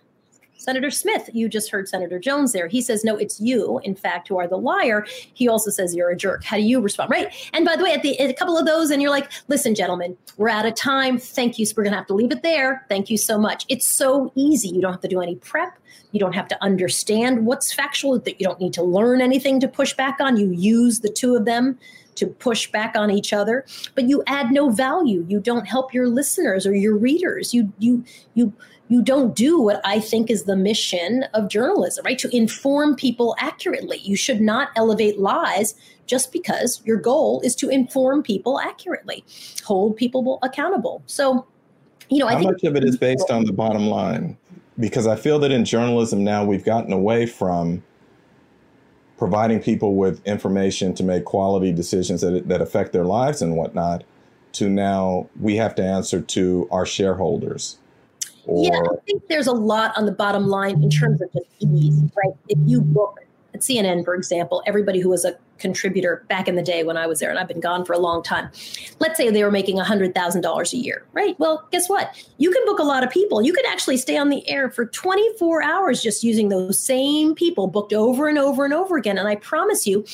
[0.67, 2.67] Senator Smith, you just heard Senator Jones there.
[2.67, 5.05] He says, no, it's you, in fact, who are the liar.
[5.33, 6.43] He also says you're a jerk.
[6.43, 7.09] How do you respond?
[7.09, 7.33] Right.
[7.53, 9.75] And by the way, at the at a couple of those, and you're like, listen,
[9.75, 11.19] gentlemen, we're out of time.
[11.19, 11.65] Thank you.
[11.65, 12.85] So we're going to have to leave it there.
[12.89, 13.65] Thank you so much.
[13.69, 14.67] It's so easy.
[14.67, 15.71] You don't have to do any prep.
[16.11, 19.69] You don't have to understand what's factual, that you don't need to learn anything to
[19.69, 20.35] push back on.
[20.35, 21.79] You use the two of them
[22.15, 26.07] to push back on each other but you add no value you don't help your
[26.07, 28.03] listeners or your readers you you
[28.33, 28.51] you
[28.89, 32.17] you don't do what I think is the mission of journalism, right?
[32.19, 33.97] To inform people accurately.
[33.97, 39.25] You should not elevate lies just because your goal is to inform people accurately,
[39.65, 41.03] hold people accountable.
[41.05, 41.45] So,
[42.09, 44.37] you know, how I think much of it is based on the bottom line?
[44.79, 47.83] Because I feel that in journalism now we've gotten away from
[49.17, 54.03] providing people with information to make quality decisions that, that affect their lives and whatnot,
[54.53, 57.79] to now we have to answer to our shareholders
[58.47, 58.63] or...
[58.63, 62.01] Yeah, I think there's a lot on the bottom line in terms of just ease,
[62.15, 62.35] right?
[62.49, 63.19] If you book
[63.53, 67.07] at CNN, for example, everybody who was a contributor back in the day when I
[67.07, 68.49] was there, and I've been gone for a long time,
[68.99, 71.39] let's say they were making $100,000 a year, right?
[71.39, 72.23] Well, guess what?
[72.37, 73.41] You can book a lot of people.
[73.41, 77.67] You could actually stay on the air for 24 hours just using those same people
[77.67, 79.17] booked over and over and over again.
[79.17, 80.05] And I promise you,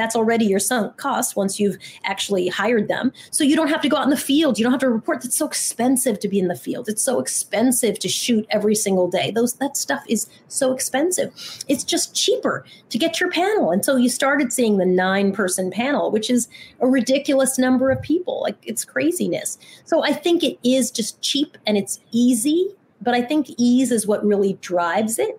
[0.00, 3.12] that's already your sunk cost once you've actually hired them.
[3.30, 4.58] So you don't have to go out in the field.
[4.58, 5.24] You don't have to report.
[5.24, 6.88] It's so expensive to be in the field.
[6.88, 9.30] It's so expensive to shoot every single day.
[9.30, 11.32] Those that stuff is so expensive.
[11.68, 13.70] It's just cheaper to get your panel.
[13.70, 16.48] And so you started seeing the nine person panel, which is
[16.80, 18.40] a ridiculous number of people.
[18.40, 19.58] Like it's craziness.
[19.84, 22.70] So I think it is just cheap and it's easy,
[23.02, 25.38] but I think ease is what really drives it.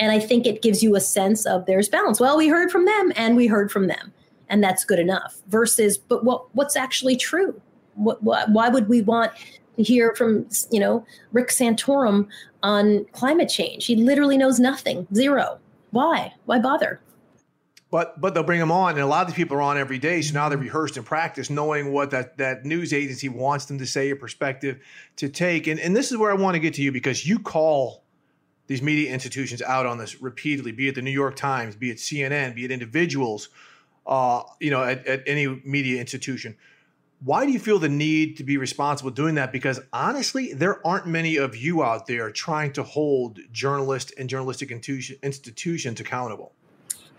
[0.00, 2.18] And I think it gives you a sense of there's balance.
[2.18, 4.12] Well, we heard from them and we heard from them.
[4.48, 7.60] And that's good enough versus, but what, what's actually true?
[7.94, 9.30] What, what, why would we want
[9.76, 12.26] to hear from, you know, Rick Santorum
[12.62, 13.86] on climate change?
[13.86, 15.60] He literally knows nothing, zero.
[15.90, 16.32] Why?
[16.46, 17.00] Why bother?
[17.90, 19.98] But but they'll bring them on, and a lot of these people are on every
[19.98, 20.22] day.
[20.22, 23.86] So now they're rehearsed in practice, knowing what that that news agency wants them to
[23.86, 24.78] say, a perspective
[25.16, 25.66] to take.
[25.66, 28.04] And and this is where I want to get to you because you call
[28.70, 31.96] these media institutions out on this repeatedly, be it the New York Times, be it
[31.96, 33.48] CNN, be it individuals,
[34.06, 36.56] uh, you know, at, at any media institution.
[37.18, 39.50] Why do you feel the need to be responsible doing that?
[39.50, 44.70] Because honestly, there aren't many of you out there trying to hold journalists and journalistic
[44.70, 46.52] institutions accountable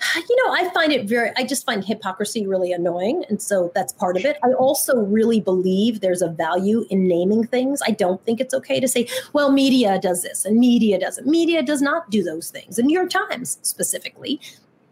[0.29, 3.23] you know, I find it very, I just find hypocrisy really annoying.
[3.29, 4.37] And so that's part of it.
[4.43, 7.81] I also really believe there's a value in naming things.
[7.85, 11.27] I don't think it's okay to say, well, media does this and media doesn't.
[11.27, 12.75] Media does not do those things.
[12.75, 14.39] The New York Times specifically,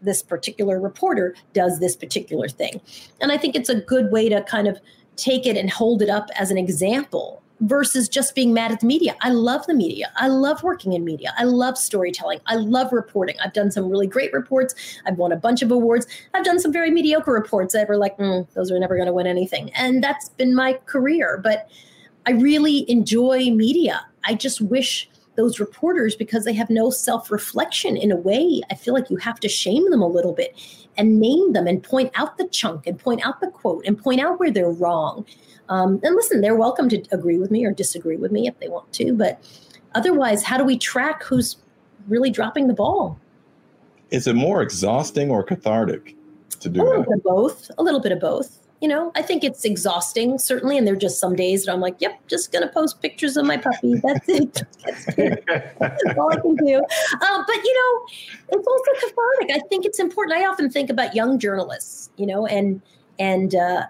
[0.02, 2.80] this particular reporter does this particular thing.
[3.20, 4.80] And I think it's a good way to kind of
[5.16, 8.86] take it and hold it up as an example versus just being mad at the
[8.86, 9.14] media.
[9.20, 10.10] I love the media.
[10.16, 11.32] I love working in media.
[11.36, 12.40] I love storytelling.
[12.46, 13.36] I love reporting.
[13.42, 14.74] I've done some really great reports.
[15.06, 16.06] I've won a bunch of awards.
[16.34, 19.12] I've done some very mediocre reports that were like, mm, those are never going to
[19.12, 19.70] win anything.
[19.74, 21.38] And that's been my career.
[21.42, 21.68] But
[22.26, 24.06] I really enjoy media.
[24.24, 25.08] I just wish
[25.40, 28.60] those reporters because they have no self reflection in a way.
[28.70, 30.54] I feel like you have to shame them a little bit
[30.98, 34.20] and name them and point out the chunk and point out the quote and point
[34.20, 35.24] out where they're wrong.
[35.70, 38.68] Um, and listen, they're welcome to agree with me or disagree with me if they
[38.68, 39.14] want to.
[39.14, 39.42] But
[39.94, 41.56] otherwise, how do we track who's
[42.06, 43.18] really dropping the ball?
[44.10, 46.16] Is it more exhausting or cathartic
[46.58, 47.08] to do a little that?
[47.08, 47.70] bit of both.
[47.78, 50.78] A little bit of both you know, I think it's exhausting, certainly.
[50.78, 53.36] And there are just some days that I'm like, yep, just going to post pictures
[53.36, 54.00] of my puppy.
[54.02, 54.62] That's it.
[54.86, 56.18] That's it.
[56.18, 56.76] all I can do.
[56.76, 58.06] Um, but, you know,
[58.48, 59.54] it's also cathartic.
[59.54, 60.38] I think it's important.
[60.38, 62.80] I often think about young journalists, you know, and,
[63.18, 63.82] and, uh,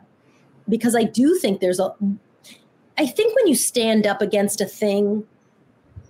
[0.68, 1.94] because I do think there's a,
[2.98, 5.24] I think when you stand up against a thing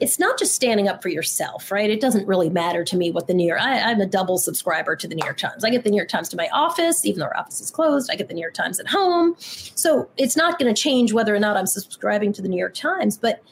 [0.01, 1.91] it's not just standing up for yourself, right?
[1.91, 3.61] It doesn't really matter to me what the New York.
[3.61, 5.63] I, am a double subscriber to the New York Times.
[5.63, 8.11] I get the New York Times to my office, even though our office is closed.
[8.11, 11.35] I get the New York Times at home, so it's not going to change whether
[11.35, 13.19] or not I'm subscribing to the New York Times.
[13.19, 13.43] But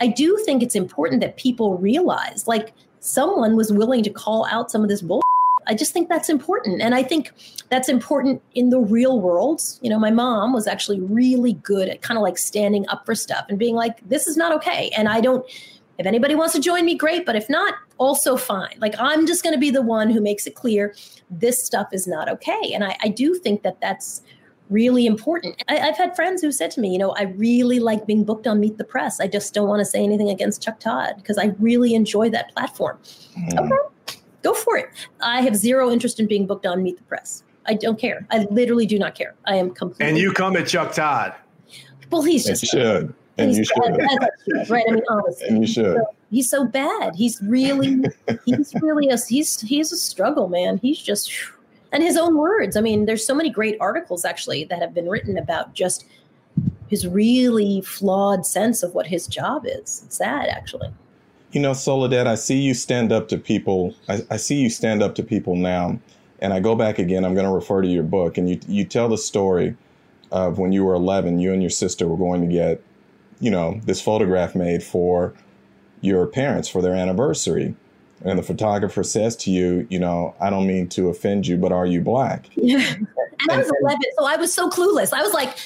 [0.00, 4.70] I do think it's important that people realize, like, someone was willing to call out
[4.70, 5.22] some of this bull.
[5.66, 6.80] I just think that's important.
[6.80, 7.30] And I think
[7.68, 9.62] that's important in the real world.
[9.82, 13.14] You know, my mom was actually really good at kind of like standing up for
[13.14, 14.90] stuff and being like, this is not okay.
[14.96, 15.44] And I don't
[15.98, 17.26] if anybody wants to join me, great.
[17.26, 18.76] But if not, also fine.
[18.78, 20.94] Like I'm just going to be the one who makes it clear
[21.30, 22.72] this stuff is not okay.
[22.72, 24.22] And I, I do think that that's
[24.70, 25.62] really important.
[25.68, 28.46] I, have had friends who said to me, you know, I really like being booked
[28.46, 29.20] on Meet the Press.
[29.20, 32.52] I just don't want to say anything against Chuck Todd because I really enjoy that
[32.54, 32.98] platform.
[33.36, 33.58] Mm.
[33.58, 34.90] Okay, go for it.
[35.20, 37.42] I have zero interest in being booked on Meet the Press.
[37.66, 38.26] I don't care.
[38.30, 39.34] I literally do not care.
[39.46, 40.06] I am completely.
[40.06, 41.34] And you come at Chuck Todd.
[42.10, 42.64] Well, he's just.
[42.64, 43.14] It should.
[43.38, 44.68] And you should.
[44.68, 44.84] right?
[44.88, 45.96] I mean, honestly, and you should.
[45.96, 47.14] So, he's so bad.
[47.14, 48.04] He's really,
[48.44, 50.78] he's really a he's he's a struggle, man.
[50.78, 51.32] He's just,
[51.92, 52.76] and his own words.
[52.76, 56.04] I mean, there's so many great articles actually that have been written about just
[56.88, 60.02] his really flawed sense of what his job is.
[60.04, 60.88] It's sad, actually.
[61.52, 63.94] You know, Soledad, I see you stand up to people.
[64.08, 65.98] I, I see you stand up to people now,
[66.40, 67.24] and I go back again.
[67.24, 69.76] I'm going to refer to your book, and you you tell the story
[70.30, 71.38] of when you were 11.
[71.38, 72.82] You and your sister were going to get
[73.40, 75.34] you know, this photograph made for
[76.00, 77.74] your parents for their anniversary.
[78.24, 81.72] And the photographer says to you, you know, I don't mean to offend you, but
[81.72, 82.48] are you black?
[82.54, 82.94] Yeah.
[83.40, 85.12] And I was 11, so I was so clueless.
[85.12, 85.56] I was like,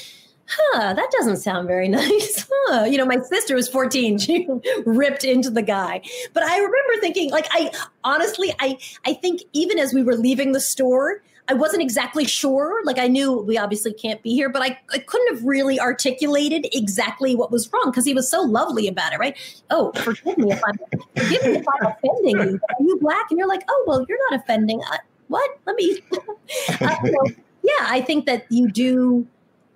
[0.46, 2.46] huh, that doesn't sound very nice.
[2.52, 2.84] Huh.
[2.84, 4.18] You know, my sister was 14.
[4.22, 4.46] She
[4.84, 6.02] ripped into the guy.
[6.34, 7.72] But I remember thinking, like, I
[8.04, 12.82] honestly, I, I think even as we were leaving the store, I wasn't exactly sure.
[12.84, 16.68] Like I knew we obviously can't be here, but I, I couldn't have really articulated
[16.72, 19.36] exactly what was wrong because he was so lovely about it, right?
[19.70, 20.78] Oh, forgive me if I'm
[21.16, 22.60] forgive me if I'm offending you.
[22.68, 23.26] Are you black?
[23.30, 24.80] And you're like, oh well, you're not offending.
[24.90, 25.50] Uh, what?
[25.66, 25.98] Let me.
[26.80, 29.26] uh, so, yeah, I think that you do.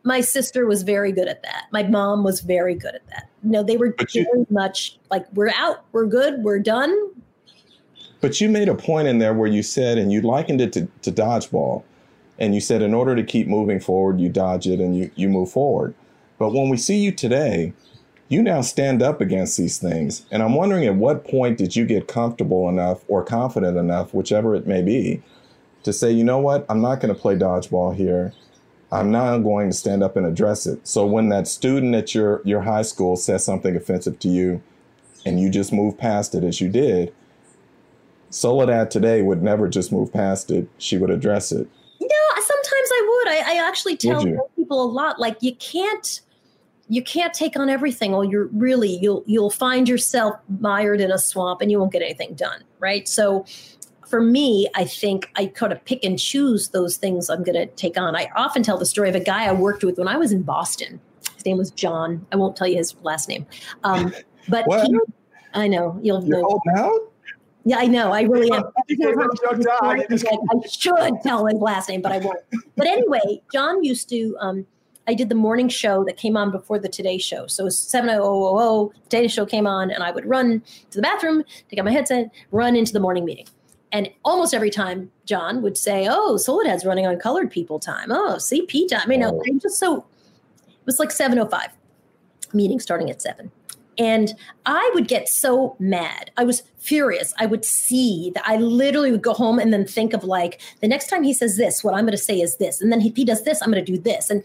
[0.04, 1.64] My sister was very good at that.
[1.72, 3.28] My mom was very good at that.
[3.42, 7.10] You know, they were very much like, we're out, we're good, we're done
[8.20, 10.88] but you made a point in there where you said, and you likened it to,
[11.02, 11.82] to dodgeball.
[12.38, 15.28] And you said, in order to keep moving forward, you dodge it and you, you
[15.28, 15.94] move forward.
[16.38, 17.72] But when we see you today,
[18.28, 20.26] you now stand up against these things.
[20.30, 24.54] And I'm wondering at what point did you get comfortable enough or confident enough, whichever
[24.54, 25.22] it may be,
[25.84, 28.32] to say, you know what, I'm not going to play dodgeball here.
[28.90, 30.86] I'm now going to stand up and address it.
[30.86, 34.62] So when that student at your, your high school says something offensive to you
[35.24, 37.14] and you just move past it as you did,
[38.30, 40.68] Soledad today would never just move past it.
[40.78, 41.68] She would address it.
[42.00, 43.32] Yeah, sometimes I would.
[43.32, 44.22] I, I actually tell
[44.56, 46.20] people a lot, like you can't
[46.88, 51.18] you can't take on everything or you're really you'll you'll find yourself mired in a
[51.18, 52.62] swamp and you won't get anything done.
[52.78, 53.08] Right.
[53.08, 53.44] So
[54.06, 57.66] for me, I think I kind of pick and choose those things I'm going to
[57.74, 58.14] take on.
[58.14, 60.42] I often tell the story of a guy I worked with when I was in
[60.42, 61.00] Boston.
[61.34, 62.24] His name was John.
[62.30, 63.46] I won't tell you his last name.
[63.82, 64.14] Um,
[64.48, 64.96] but he,
[65.54, 66.60] I know you'll You're know.
[66.76, 67.12] Out?
[67.66, 68.12] Yeah, I know.
[68.12, 68.62] I really am.
[68.88, 72.38] I should tell his last name, but I won't.
[72.76, 74.36] But anyway, John used to.
[74.38, 74.66] Um,
[75.08, 77.48] I did the morning show that came on before the Today Show.
[77.48, 81.02] So seven oh oh oh, Today Show came on, and I would run to the
[81.02, 83.46] bathroom, take out my headset, run into the morning meeting.
[83.90, 88.12] And almost every time, John would say, "Oh, Soledad's running on colored people time.
[88.12, 90.06] Oh, CP time." You know, I'm just so.
[90.68, 91.70] It was like seven oh five,
[92.52, 93.50] meeting starting at seven.
[93.98, 94.34] And
[94.66, 96.30] I would get so mad.
[96.36, 97.32] I was furious.
[97.38, 100.88] I would see that I literally would go home and then think of like the
[100.88, 103.16] next time he says this, what I'm going to say is this, and then if
[103.16, 104.30] he does this, I'm going to do this.
[104.30, 104.44] And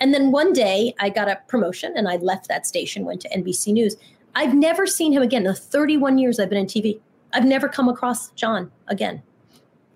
[0.00, 3.28] and then one day I got a promotion and I left that station, went to
[3.28, 3.96] NBC News.
[4.34, 5.42] I've never seen him again.
[5.42, 7.00] In the 31 years I've been in TV,
[7.32, 9.22] I've never come across John again,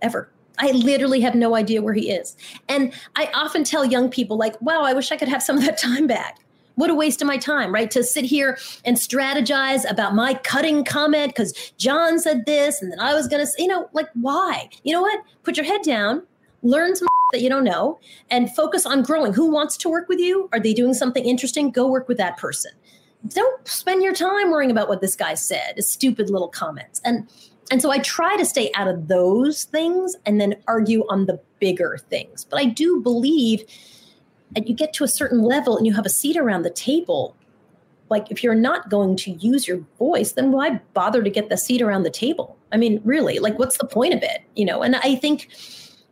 [0.02, 0.30] ever.
[0.58, 2.36] I literally have no idea where he is.
[2.68, 5.64] And I often tell young people, like, wow, I wish I could have some of
[5.64, 6.38] that time back
[6.76, 7.90] what a waste of my time, right?
[7.90, 13.00] To sit here and strategize about my cutting comment because John said this and then
[13.00, 14.68] I was going to, you know, like, why?
[14.84, 15.20] You know what?
[15.42, 16.22] Put your head down,
[16.62, 17.98] learn some that you don't know,
[18.30, 19.32] and focus on growing.
[19.32, 20.48] Who wants to work with you?
[20.52, 21.70] Are they doing something interesting?
[21.70, 22.70] Go work with that person.
[23.28, 27.00] Don't spend your time worrying about what this guy said, stupid little comments.
[27.04, 27.28] And
[27.68, 31.40] and so I try to stay out of those things and then argue on the
[31.58, 32.44] bigger things.
[32.44, 33.64] But I do believe
[34.56, 37.36] and you get to a certain level and you have a seat around the table
[38.08, 41.56] like if you're not going to use your voice then why bother to get the
[41.56, 42.56] seat around the table?
[42.72, 44.82] I mean really like what's the point of it you know?
[44.82, 45.48] And i think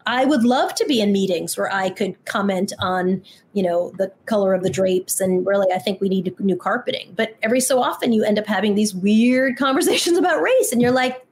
[0.07, 3.23] i would love to be in meetings where i could comment on
[3.55, 7.13] you know the color of the drapes and really i think we need new carpeting.
[7.17, 10.91] But every so often you end up having these weird conversations about race and you're
[10.91, 11.25] like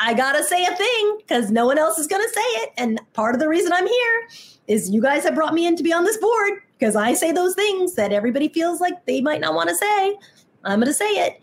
[0.00, 3.34] i gotta say a thing because no one else is gonna say it and part
[3.34, 4.28] of the reason i'm here
[4.66, 7.32] is you guys have brought me in to be on this board because I say
[7.32, 10.16] those things that everybody feels like they might not want to say.
[10.64, 11.40] I'm going to say it.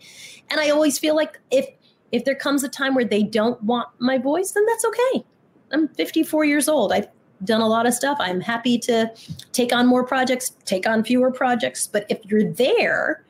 [0.50, 1.68] And I always feel like if
[2.10, 5.24] if there comes a time where they don't want my voice, then that's okay.
[5.72, 6.92] I'm 54 years old.
[6.92, 7.08] I've
[7.44, 8.18] done a lot of stuff.
[8.20, 9.10] I'm happy to
[9.52, 13.24] take on more projects, take on fewer projects, but if you're there,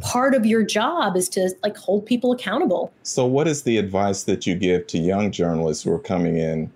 [0.00, 2.92] part of your job is to like hold people accountable.
[3.02, 6.70] So what is the advice that you give to young journalists who are coming in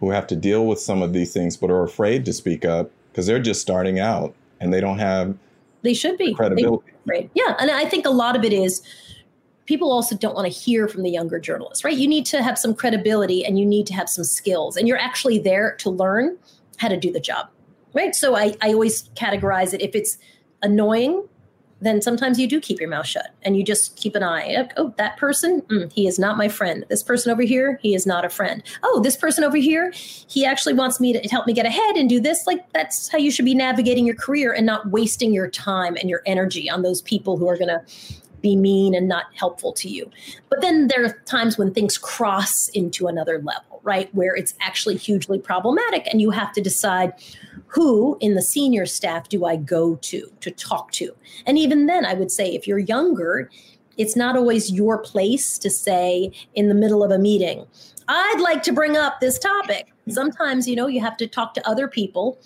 [0.00, 2.90] who have to deal with some of these things but are afraid to speak up
[3.10, 5.36] because they're just starting out and they don't have
[5.82, 6.92] they should be credibility.
[7.06, 7.30] Right.
[7.34, 8.82] Yeah, and I think a lot of it is
[9.66, 11.96] people also don't want to hear from the younger journalists, right?
[11.96, 14.98] You need to have some credibility and you need to have some skills, and you're
[14.98, 16.36] actually there to learn
[16.78, 17.48] how to do the job,
[17.94, 18.14] right?
[18.14, 20.18] So I, I always categorize it if it's
[20.62, 21.28] annoying
[21.80, 24.68] then sometimes you do keep your mouth shut and you just keep an eye.
[24.76, 26.84] Oh, that person, mm, he is not my friend.
[26.88, 28.62] This person over here, he is not a friend.
[28.82, 32.08] Oh, this person over here, he actually wants me to help me get ahead and
[32.08, 32.46] do this.
[32.46, 36.08] Like that's how you should be navigating your career and not wasting your time and
[36.08, 37.82] your energy on those people who are going to
[38.40, 40.10] be mean and not helpful to you.
[40.48, 44.14] But then there are times when things cross into another level, right?
[44.14, 47.12] Where it's actually hugely problematic and you have to decide
[47.66, 51.14] who in the senior staff do I go to to talk to?
[51.46, 53.50] And even then, I would say if you're younger,
[53.96, 57.66] it's not always your place to say in the middle of a meeting,
[58.08, 59.92] I'd like to bring up this topic.
[60.08, 62.38] Sometimes, you know, you have to talk to other people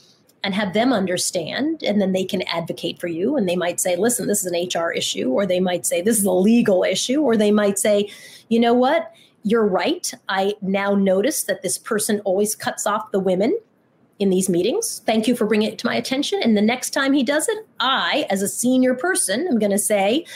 [0.43, 3.97] and have them understand and then they can advocate for you and they might say
[3.97, 7.21] listen this is an hr issue or they might say this is a legal issue
[7.21, 8.11] or they might say
[8.49, 9.13] you know what
[9.43, 13.55] you're right i now notice that this person always cuts off the women
[14.21, 15.01] in these meetings.
[15.07, 16.41] Thank you for bringing it to my attention.
[16.43, 19.79] And the next time he does it, I, as a senior person, am going to
[19.79, 20.27] say,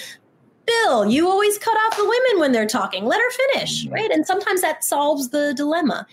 [0.66, 3.04] Bill, you always cut off the women when they're talking.
[3.04, 3.94] Let her finish, mm-hmm.
[3.94, 4.10] right?
[4.10, 6.06] And sometimes that solves the dilemma.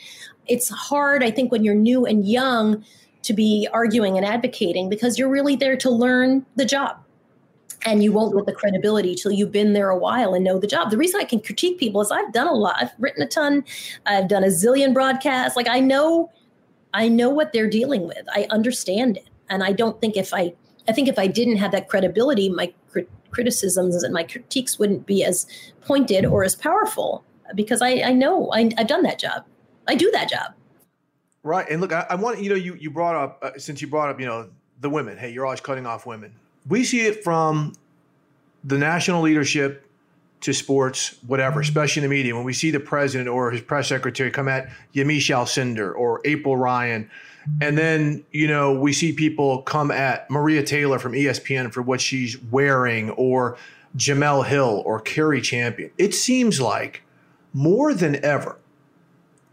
[0.47, 2.83] It's hard, I think, when you're new and young
[3.23, 6.97] to be arguing and advocating because you're really there to learn the job.
[7.83, 10.67] And you won't get the credibility till you've been there a while and know the
[10.67, 10.91] job.
[10.91, 12.75] The reason I can critique people is I've done a lot.
[12.79, 13.63] I've written a ton.
[14.05, 15.55] I've done a zillion broadcasts.
[15.55, 16.29] Like I know
[16.93, 18.25] I know what they're dealing with.
[18.33, 19.29] I understand it.
[19.49, 20.53] And I don't think if I,
[20.87, 25.05] I think if I didn't have that credibility, my crit- criticisms and my critiques wouldn't
[25.05, 25.45] be as
[25.81, 27.23] pointed or as powerful
[27.55, 29.45] because I, I know I, have done that job.
[29.87, 30.53] I do that job.
[31.43, 31.67] Right.
[31.69, 34.09] And look, I, I want, you know, you, you brought up, uh, since you brought
[34.09, 36.33] up, you know, the women, hey, you're always cutting off women.
[36.67, 37.73] We see it from
[38.63, 39.87] the national leadership
[40.41, 41.69] to sports, whatever, mm-hmm.
[41.69, 42.35] especially in the media.
[42.35, 46.57] When we see the president or his press secretary come at Yamiche Alcindor or April
[46.57, 47.09] Ryan,
[47.59, 51.99] and then, you know, we see people come at Maria Taylor from ESPN for what
[51.99, 53.57] she's wearing or
[53.97, 55.91] Jemele Hill or Cari Champion.
[55.97, 57.01] It seems like
[57.53, 58.57] more than ever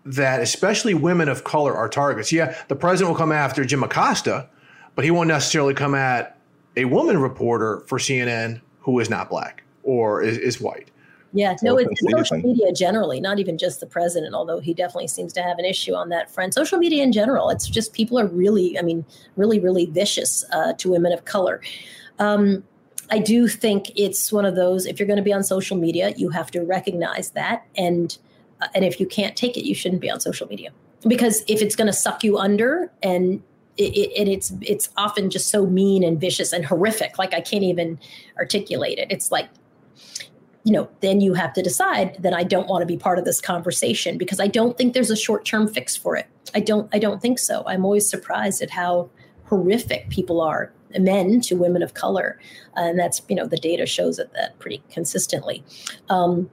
[0.05, 2.30] that especially women of color are targets.
[2.30, 4.49] Yeah, the president will come after Jim Acosta,
[4.95, 6.39] but he won't necessarily come at
[6.76, 10.91] a woman reporter for CNN who is not black or is, is white.
[11.35, 15.33] Yeah, no, it's social media generally, not even just the president, although he definitely seems
[15.35, 16.55] to have an issue on that front.
[16.55, 19.05] Social media in general, it's just people are really, I mean,
[19.37, 21.61] really, really vicious uh, to women of color.
[22.18, 22.64] Um,
[23.11, 26.14] I do think it's one of those, if you're going to be on social media,
[26.16, 27.66] you have to recognize that.
[27.76, 28.16] And,
[28.62, 30.70] uh, and if you can't take it, you shouldn't be on social media.
[31.07, 33.43] Because if it's going to suck you under and
[33.76, 37.16] it, it, and it's it's often just so mean and vicious and horrific.
[37.16, 37.99] Like I can't even
[38.37, 39.07] articulate it.
[39.09, 39.49] It's like
[40.64, 43.24] you know, then you have to decide that I don't want to be part of
[43.24, 46.26] this conversation because I don't think there's a short-term fix for it.
[46.55, 47.62] I don't I don't think so.
[47.66, 49.09] I'm always surprised at how
[49.44, 52.38] horrific people are men to women of color
[52.76, 55.62] and that's you know the data shows it that pretty consistently
[56.09, 56.51] um,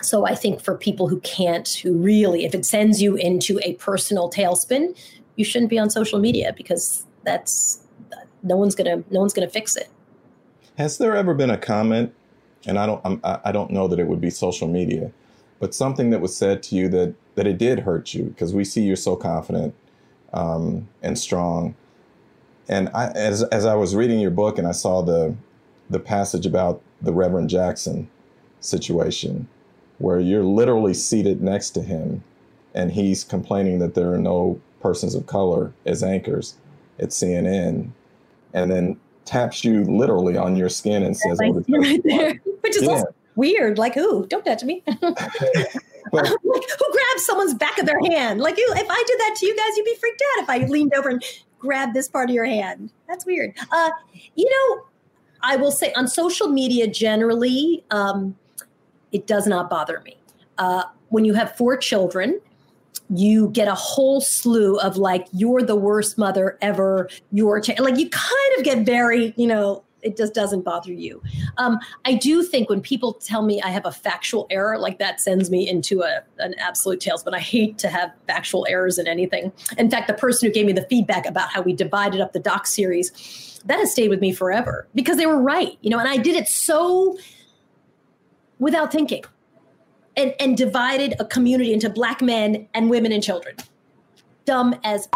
[0.00, 3.74] so i think for people who can't who really if it sends you into a
[3.74, 4.96] personal tailspin
[5.36, 7.80] you shouldn't be on social media because that's
[8.42, 9.88] no one's gonna no one's gonna fix it
[10.76, 12.14] Has there ever been a comment,
[12.66, 15.10] and I don't I'm, I don't know that it would be social media,
[15.60, 18.64] but something that was said to you that that it did hurt you because we
[18.64, 19.74] see you're so confident
[20.32, 21.74] um, and strong.
[22.68, 25.34] And I, as as I was reading your book and I saw the
[25.88, 28.08] the passage about the Reverend Jackson
[28.60, 29.48] situation,
[29.98, 32.22] where you're literally seated next to him,
[32.74, 36.56] and he's complaining that there are no persons of color as anchors
[36.98, 37.90] at CNN,
[38.52, 42.82] and then taps you literally on your skin and says, oh, right there, which is
[42.82, 42.90] yeah.
[42.90, 43.78] also weird.
[43.78, 44.82] Like, ooh, don't touch me.
[45.00, 45.02] but,
[46.12, 48.40] like, who grabs someone's back of their hand?
[48.40, 50.58] Like, you, if I did that to you guys, you'd be freaked out if I
[50.66, 51.22] leaned over and
[51.58, 52.90] grabbed this part of your hand.
[53.08, 53.54] That's weird.
[53.72, 53.90] Uh,
[54.34, 54.84] you know,
[55.42, 58.36] I will say on social media generally, um,
[59.12, 60.18] it does not bother me.
[60.58, 62.40] Uh, when you have four children,
[63.10, 67.08] you get a whole slew of like, you're the worst mother ever.
[67.32, 67.78] You're ch-.
[67.78, 71.22] like, you kind of get very, you know, it just doesn't bother you.
[71.56, 75.20] Um, I do think when people tell me I have a factual error, like that
[75.20, 77.24] sends me into a, an absolute tailspin.
[77.24, 79.52] But I hate to have factual errors in anything.
[79.76, 82.40] In fact, the person who gave me the feedback about how we divided up the
[82.40, 86.08] doc series, that has stayed with me forever because they were right, you know, and
[86.08, 87.18] I did it so
[88.58, 89.24] without thinking
[90.16, 93.56] and, and divided a community into black men and women and children.
[94.44, 95.08] Dumb as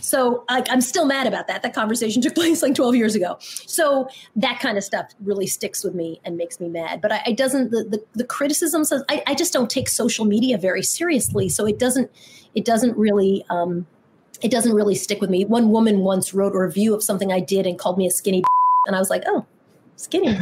[0.00, 1.62] so like I'm still mad about that.
[1.62, 3.36] That conversation took place like 12 years ago.
[3.40, 7.00] So that kind of stuff really sticks with me and makes me mad.
[7.00, 10.58] But I, it doesn't the the, the criticism I, I just don't take social media
[10.58, 11.48] very seriously.
[11.48, 12.10] So it doesn't
[12.54, 13.86] it doesn't really um,
[14.42, 15.44] it doesn't really stick with me.
[15.44, 18.42] One woman once wrote a review of something I did and called me a skinny,
[18.86, 19.46] and I was like, oh,
[19.96, 20.28] skinny.
[20.28, 20.40] and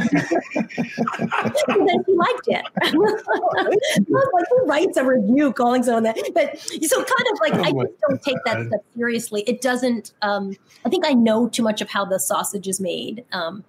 [1.87, 2.65] then he liked it.
[2.81, 6.17] I was like, who writes a review calling someone that?
[6.33, 9.43] But so kind of like, oh I just don't take that stuff seriously.
[9.43, 13.25] It doesn't, um, I think I know too much of how the sausage is made.
[13.31, 13.63] Um,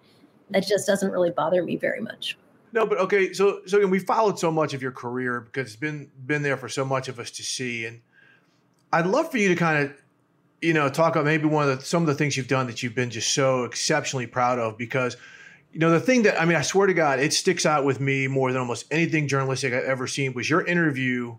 [0.51, 2.37] that just doesn't really bother me very much.
[2.73, 3.33] No, but okay.
[3.33, 6.57] So, so again, we followed so much of your career because it's been been there
[6.57, 8.01] for so much of us to see, and
[8.93, 9.93] I'd love for you to kind of,
[10.61, 12.83] you know, talk about maybe one of the some of the things you've done that
[12.83, 15.17] you've been just so exceptionally proud of because
[15.75, 17.99] you know, the thing that I mean, I swear to God, it sticks out with
[17.99, 21.37] me more than almost anything journalistic I've ever seen was your interview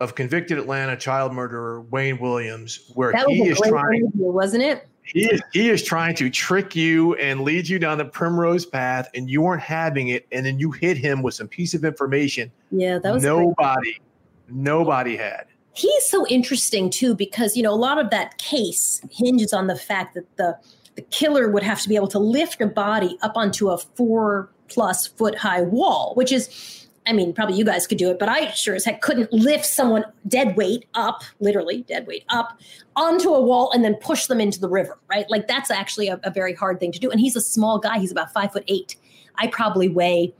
[0.00, 4.88] of convicted Atlanta child murderer Wayne Williams, where he is trying, interview, wasn't it?
[5.04, 9.08] He is, he is trying to trick you and lead you down the primrose path,
[9.14, 12.50] and you weren't having it, and then you hit him with some piece of information.
[12.72, 14.00] Yeah, that was nobody,
[14.48, 15.44] nobody had.
[15.72, 19.76] He's so interesting too because you know a lot of that case hinges on the
[19.76, 20.58] fact that the
[20.94, 24.50] the killer would have to be able to lift a body up onto a four
[24.68, 28.28] plus foot high wall, which is I mean, probably you guys could do it, but
[28.28, 32.60] I sure as heck couldn't lift someone dead weight up, literally dead weight up,
[32.94, 35.28] onto a wall and then push them into the river, right?
[35.28, 37.10] Like that's actually a, a, very hard thing to do.
[37.10, 38.96] And he's a small guy; he's about five foot eight.
[39.36, 40.32] I probably weigh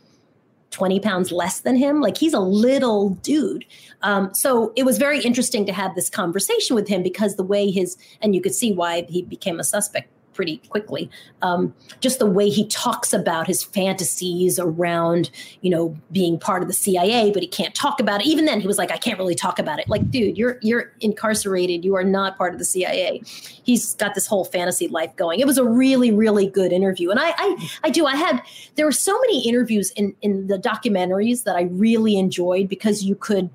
[0.70, 2.00] twenty pounds less than him.
[2.00, 3.64] Like he's a little dude.
[4.03, 7.70] Um, so it was very interesting to have this conversation with him because the way
[7.70, 11.11] his and you could see why he became a suspect pretty quickly.
[11.43, 15.30] Um, just the way he talks about his fantasies around,
[15.61, 18.26] you know, being part of the CIA, but he can't talk about it.
[18.26, 20.93] Even then, he was like, "I can't really talk about it." Like, dude, you're you're
[21.01, 21.85] incarcerated.
[21.85, 23.22] You are not part of the CIA.
[23.24, 25.41] He's got this whole fantasy life going.
[25.41, 28.07] It was a really, really good interview, and I, I, I do.
[28.07, 28.43] I had
[28.74, 33.14] there were so many interviews in in the documentaries that I really enjoyed because you
[33.14, 33.51] could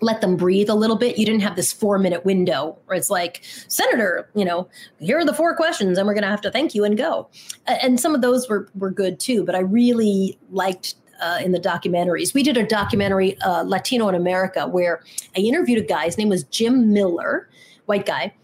[0.00, 1.18] let them breathe a little bit.
[1.18, 4.68] You didn't have this four minute window where it's like, Senator, you know,
[4.98, 7.28] here are the four questions and we're going to have to thank you and go.
[7.66, 11.60] And some of those were, were good too, but I really liked uh, in the
[11.60, 12.34] documentaries.
[12.34, 15.02] We did a documentary, uh, Latino in America, where
[15.36, 16.06] I interviewed a guy.
[16.06, 17.48] His name was Jim Miller,
[17.86, 18.34] white guy,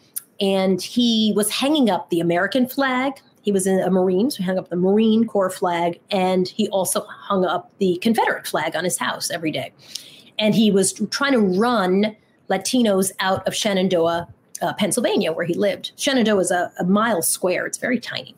[0.40, 3.14] and he was hanging up the American flag.
[3.42, 7.04] He was a Marine, so he hung up the Marine Corps flag, and he also
[7.06, 9.72] hung up the Confederate flag on his house every day
[10.40, 12.16] and he was trying to run
[12.48, 14.26] Latinos out of Shenandoah,
[14.60, 15.92] uh, Pennsylvania, where he lived.
[15.96, 18.34] Shenandoah is a, a mile square; it's very tiny.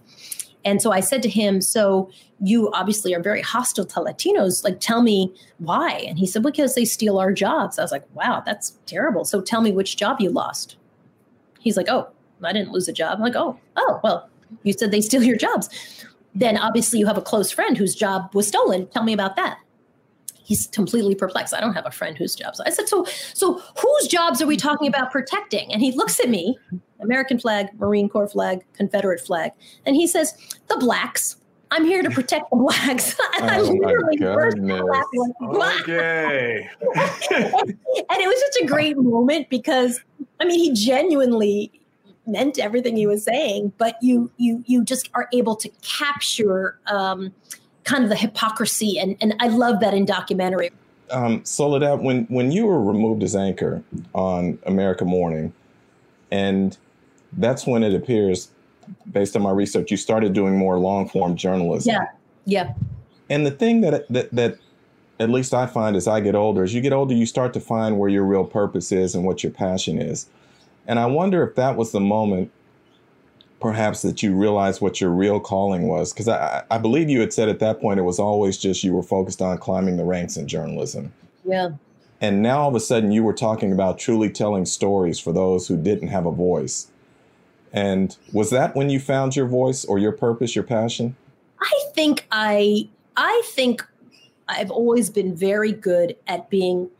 [0.65, 4.65] And so I said to him, "So you obviously are very hostile to Latinos.
[4.65, 8.05] Like, tell me why?" And he said, "Because they steal our jobs." I was like,
[8.15, 9.25] "Wow, that's terrible.
[9.25, 10.77] So tell me which job you lost."
[11.61, 12.09] He's like, "Oh,
[12.43, 14.29] I didn't lose a job." I'm like, "Oh, oh, well,
[14.65, 15.71] you said they steal your jobs."
[16.35, 18.89] Then obviously you have a close friend whose job was stolen.
[18.89, 19.59] Tell me about that
[20.45, 21.55] he's completely perplexed.
[21.55, 22.61] I don't have a friend whose jobs.
[22.61, 25.72] I said, so so whose jobs are we talking about protecting?
[25.72, 26.59] And he looks at me,
[27.01, 29.53] American flag, Marine Corps flag, Confederate flag,
[29.86, 30.34] and he says,
[30.68, 31.36] the blacks.
[31.70, 33.18] I'm here to protect the blacks.
[33.40, 34.59] and oh I literally burst
[35.80, 36.68] Okay.
[36.82, 39.99] and it was such a great moment because
[40.38, 41.72] I mean he genuinely
[42.26, 47.32] meant everything he was saying, but you you you just are able to capture um,
[47.85, 50.70] kind of the hypocrisy, and and I love that in documentary.
[51.11, 53.83] Um, Soledad, when when you were removed as anchor
[54.14, 55.53] on American Morning,
[56.30, 56.76] and
[57.35, 58.51] that's when it appears,
[59.11, 61.93] based on my research, you started doing more long form journalism.
[61.93, 62.07] Yeah,
[62.45, 62.74] yeah.
[63.30, 64.59] And the thing that that that
[65.20, 67.61] at least I find as I get older, as you get older, you start to
[67.61, 70.28] find where your real purpose is and what your passion is.
[70.87, 72.51] And I wonder if that was the moment,
[73.63, 76.13] perhaps, that you realized what your real calling was.
[76.13, 78.93] Because I, I believe you had said at that point it was always just you
[78.93, 81.13] were focused on climbing the ranks in journalism.
[81.45, 81.71] Yeah.
[82.21, 85.67] And now all of a sudden you were talking about truly telling stories for those
[85.67, 86.89] who didn't have a voice.
[87.73, 91.17] And was that when you found your voice or your purpose, your passion?
[91.61, 93.87] I think I I think
[94.49, 96.91] I've always been very good at being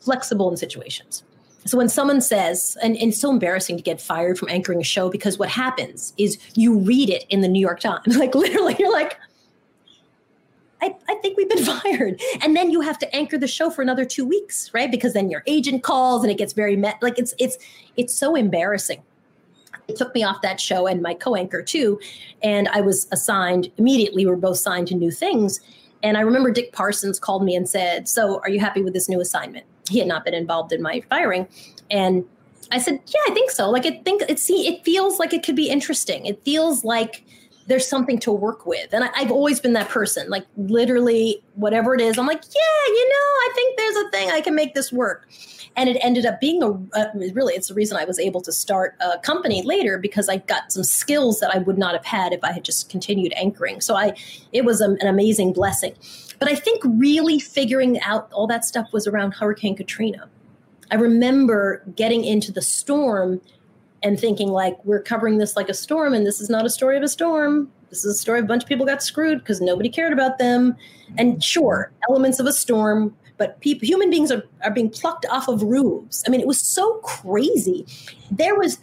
[0.00, 1.22] flexible in situations.
[1.66, 4.84] So when someone says, and, and, it's so embarrassing to get fired from anchoring a
[4.84, 8.16] show because what happens is you read it in the New York Times.
[8.16, 9.18] Like literally, you're like,
[10.82, 12.20] I, I think we've been fired.
[12.42, 14.90] And then you have to anchor the show for another two weeks, right?
[14.90, 16.96] Because then your agent calls and it gets very met.
[17.02, 17.58] Like it's it's
[17.96, 19.02] it's so embarrassing.
[19.88, 22.00] It took me off that show and my co-anchor too.
[22.42, 25.60] And I was assigned immediately, We're both signed to new things.
[26.02, 29.08] And I remember Dick Parsons called me and said, So are you happy with this
[29.08, 29.66] new assignment?
[29.90, 31.46] He had not been involved in my firing.
[31.90, 32.24] And
[32.70, 33.68] I said, Yeah, I think so.
[33.70, 36.26] Like I think it see it feels like it could be interesting.
[36.26, 37.24] It feels like
[37.70, 38.92] there's something to work with.
[38.92, 42.92] And I, have always been that person, like literally whatever it is, I'm like, yeah,
[42.92, 45.28] you know, I think there's a thing I can make this work.
[45.76, 48.50] And it ended up being a, uh, really, it's the reason I was able to
[48.50, 52.32] start a company later because I got some skills that I would not have had
[52.32, 53.80] if I had just continued anchoring.
[53.80, 54.14] So I,
[54.52, 55.94] it was a, an amazing blessing.
[56.40, 60.28] But I think really figuring out all that stuff was around Hurricane Katrina.
[60.90, 63.40] I remember getting into the storm
[64.02, 66.96] and thinking like we're covering this like a storm and this is not a story
[66.96, 67.70] of a storm.
[67.90, 70.38] This is a story of a bunch of people got screwed because nobody cared about
[70.38, 70.76] them.
[71.18, 75.48] And sure elements of a storm but people, human beings are, are being plucked off
[75.48, 76.24] of roofs.
[76.26, 77.86] I mean it was so crazy.
[78.30, 78.78] There was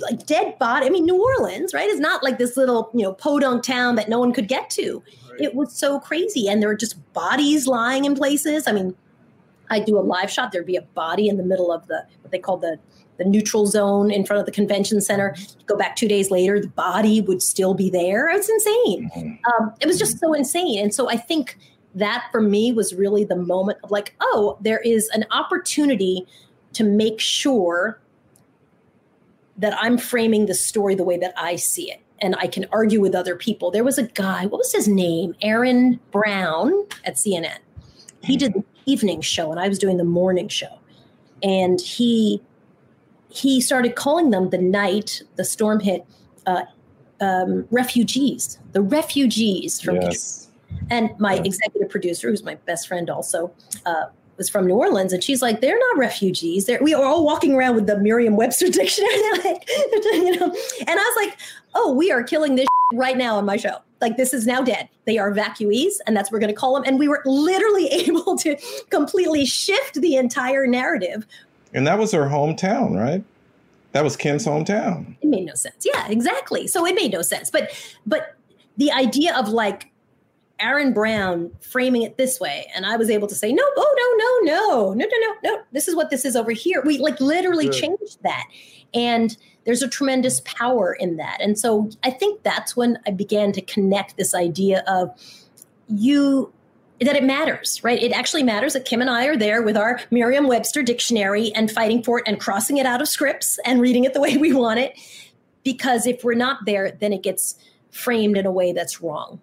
[0.00, 3.12] like dead body i mean new orleans right is not like this little you know
[3.12, 5.40] podunk town that no one could get to right.
[5.40, 8.94] it was so crazy and there were just bodies lying in places i mean
[9.70, 12.30] i do a live shot there'd be a body in the middle of the what
[12.32, 12.78] they call the
[13.16, 15.36] the neutral zone in front of the convention center.
[15.66, 18.28] Go back two days later, the body would still be there.
[18.28, 19.10] It was insane.
[19.16, 19.62] Mm-hmm.
[19.62, 20.82] Um, it was just so insane.
[20.82, 21.56] And so I think
[21.94, 26.26] that for me was really the moment of like, oh, there is an opportunity
[26.72, 28.00] to make sure
[29.58, 32.00] that I'm framing the story the way that I see it.
[32.20, 33.70] And I can argue with other people.
[33.70, 35.34] There was a guy, what was his name?
[35.42, 36.72] Aaron Brown
[37.04, 37.58] at CNN.
[38.22, 40.78] He did the evening show, and I was doing the morning show.
[41.42, 42.40] And he
[43.28, 46.06] he started calling them the night the storm hit
[46.46, 46.62] uh,
[47.20, 50.48] um, refugees, the refugees from yes.
[50.90, 53.52] And my executive producer, who's my best friend also,
[53.86, 54.04] uh,
[54.36, 56.66] was from New Orleans, and she's like, "They're not refugees.
[56.66, 60.94] They're, we are all walking around with the Merriam-Webster dictionary, like, you know." And I
[60.94, 61.38] was like,
[61.74, 63.78] "Oh, we are killing this right now on my show.
[64.00, 64.88] Like, this is now dead.
[65.06, 67.86] They are evacuees, and that's what we're going to call them." And we were literally
[67.88, 68.56] able to
[68.90, 71.26] completely shift the entire narrative
[71.74, 73.22] and that was her hometown, right?
[73.92, 75.16] That was Kim's hometown.
[75.20, 75.84] It made no sense.
[75.84, 76.66] Yeah, exactly.
[76.68, 77.50] So it made no sense.
[77.50, 77.70] But
[78.06, 78.36] but
[78.76, 79.90] the idea of like
[80.60, 84.52] Aaron Brown framing it this way, and I was able to say, no, oh no,
[84.52, 85.62] no, no, no, no, no, no.
[85.72, 86.82] This is what this is over here.
[86.84, 87.74] We like literally Good.
[87.74, 88.44] changed that.
[88.92, 91.38] And there's a tremendous power in that.
[91.40, 95.10] And so I think that's when I began to connect this idea of
[95.88, 96.52] you
[97.00, 98.00] that it matters, right?
[98.00, 101.70] It actually matters that Kim and I are there with our Merriam Webster dictionary and
[101.70, 104.52] fighting for it and crossing it out of scripts and reading it the way we
[104.52, 104.96] want it.
[105.64, 107.56] Because if we're not there, then it gets
[107.90, 109.40] framed in a way that's wrong.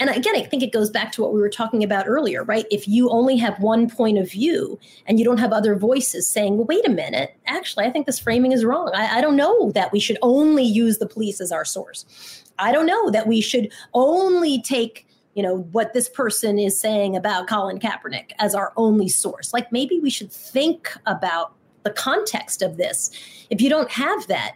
[0.00, 2.66] And again, I think it goes back to what we were talking about earlier, right?
[2.70, 6.56] If you only have one point of view and you don't have other voices saying,
[6.56, 8.90] well, wait a minute, actually, I think this framing is wrong.
[8.94, 12.44] I, I don't know that we should only use the police as our source.
[12.58, 17.16] I don't know that we should only take you know, what this person is saying
[17.16, 19.52] about Colin Kaepernick as our only source.
[19.52, 23.10] Like maybe we should think about the context of this.
[23.50, 24.54] If you don't have that,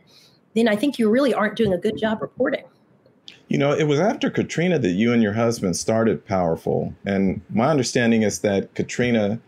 [0.55, 2.65] then I think you really aren't doing a good job reporting.
[3.49, 6.95] You know, it was after Katrina that you and your husband started PowHERful.
[7.07, 9.41] And my understanding is that Katrina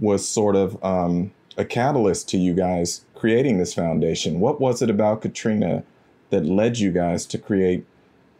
[0.00, 4.40] was sort of um, a catalyst to you guys creating this foundation.
[4.40, 5.84] What was it about Katrina
[6.30, 7.84] that led you guys to create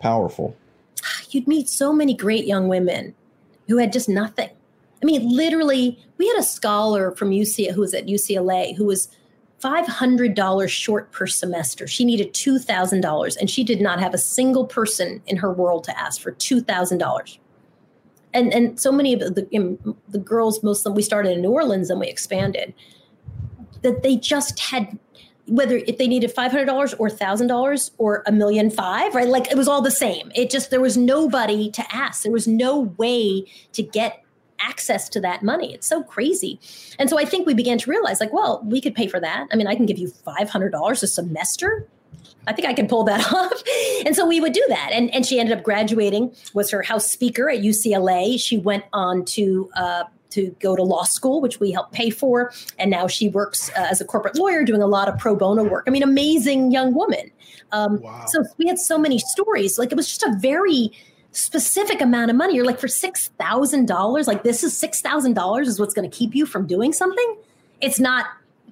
[0.02, 0.54] PowHERful?
[1.34, 3.14] you'd meet so many great young women
[3.68, 4.50] who had just nothing.
[5.02, 9.08] I mean, literally, we had a scholar from UCLA who was at UCLA who was
[9.62, 11.86] $500 short per semester.
[11.86, 15.98] She needed $2,000 and she did not have a single person in her world to
[15.98, 17.38] ask for $2,000.
[18.34, 21.50] And and so many of the the girls most of them we started in New
[21.50, 22.72] Orleans and we expanded
[23.82, 24.98] that they just had
[25.48, 29.68] whether if they needed $500 or $1000 or a million five right like it was
[29.68, 33.82] all the same it just there was nobody to ask there was no way to
[33.82, 34.21] get
[34.62, 35.74] access to that money.
[35.74, 36.60] It's so crazy.
[36.98, 39.46] And so I think we began to realize like, well, we could pay for that.
[39.52, 41.86] I mean, I can give you $500 a semester.
[42.46, 43.62] I think I can pull that off.
[44.06, 44.90] And so we would do that.
[44.92, 48.40] And, and she ended up graduating, was her house speaker at UCLA.
[48.40, 52.52] She went on to, uh, to go to law school, which we helped pay for.
[52.78, 55.64] And now she works uh, as a corporate lawyer doing a lot of pro bono
[55.64, 55.84] work.
[55.86, 57.30] I mean, amazing young woman.
[57.70, 58.24] Um, wow.
[58.26, 59.78] So we had so many stories.
[59.78, 60.92] Like it was just a very
[61.32, 62.54] specific amount of money.
[62.54, 66.66] You're like, for $6,000, like this is $6,000 is what's going to keep you from
[66.66, 67.36] doing something.
[67.80, 68.26] It's not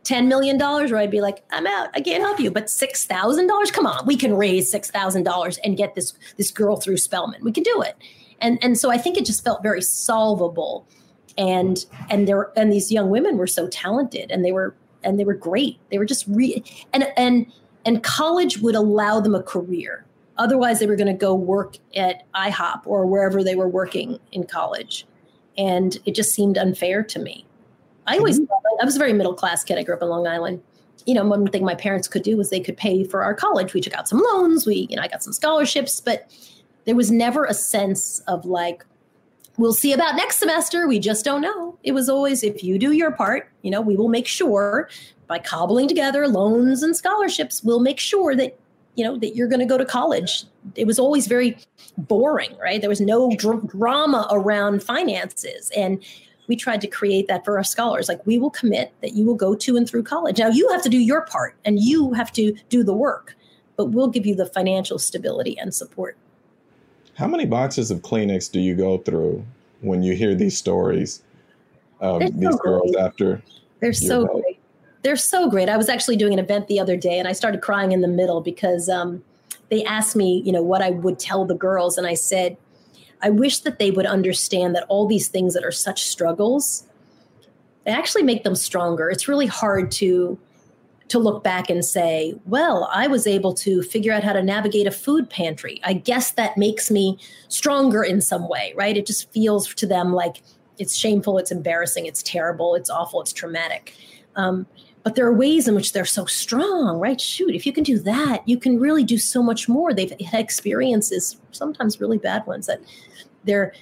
[0.04, 1.88] $10 million where I'd be like, I'm out.
[1.94, 2.50] I can't help you.
[2.50, 7.42] But $6,000, come on, we can raise $6,000 and get this, this girl through Spelman.
[7.42, 7.96] We can do it.
[8.40, 10.86] And, and so I think it just felt very solvable.
[11.36, 15.24] And, and there, and these young women were so talented and they were, and they
[15.24, 15.78] were great.
[15.90, 17.50] They were just re and, and,
[17.86, 20.04] and college would allow them a career
[20.40, 24.44] Otherwise, they were going to go work at IHOP or wherever they were working in
[24.44, 25.06] college.
[25.58, 27.44] And it just seemed unfair to me.
[28.06, 28.52] I always mm-hmm.
[28.80, 29.76] I was a very middle class kid.
[29.76, 30.62] I grew up in Long Island.
[31.04, 33.74] You know, one thing my parents could do was they could pay for our college.
[33.74, 34.66] We took out some loans.
[34.66, 36.30] We, you know, I got some scholarships, but
[36.86, 38.84] there was never a sense of like,
[39.58, 40.88] we'll see about next semester.
[40.88, 41.78] We just don't know.
[41.82, 44.88] It was always, if you do your part, you know, we will make sure
[45.26, 48.58] by cobbling together loans and scholarships, we'll make sure that
[48.96, 50.44] you know that you're going to go to college.
[50.74, 51.56] It was always very
[51.98, 52.80] boring right?
[52.80, 55.70] There was no dr- drama around finances.
[55.76, 56.02] And
[56.48, 58.08] we tried to create that for our scholars.
[58.08, 60.38] Like we will commit that you will go to and through college.
[60.38, 63.36] Now you have to do your part and you have to do the work
[63.80, 66.14] but we'll give you the financial stability and support.
[67.14, 69.42] How many boxes of kleenex do you go through
[69.80, 71.22] when you hear these stories
[71.98, 73.40] of these so girls after
[73.80, 74.49] they're so great
[75.02, 75.68] they're so great.
[75.68, 78.08] I was actually doing an event the other day and I started crying in the
[78.08, 79.22] middle because um,
[79.70, 81.96] they asked me, you know, what I would tell the girls.
[81.96, 82.56] And I said,
[83.22, 86.86] I wish that they would understand that all these things that are such struggles,
[87.84, 89.08] they actually make them stronger.
[89.10, 90.38] It's really hard to
[91.08, 94.86] to look back and say, well, I was able to figure out how to navigate
[94.86, 95.80] a food pantry.
[95.82, 98.96] I guess that makes me stronger in some way, right?
[98.96, 100.40] It just feels to them like
[100.78, 103.96] it's shameful, it's embarrassing, it's terrible, it's awful, it's traumatic.
[104.36, 104.68] Um,
[105.02, 107.20] but there are ways in which they're so strong, right?
[107.20, 109.94] Shoot, if you can do that, you can really do so much more.
[109.94, 112.80] They've had experiences, sometimes really bad ones, that
[113.44, 113.72] their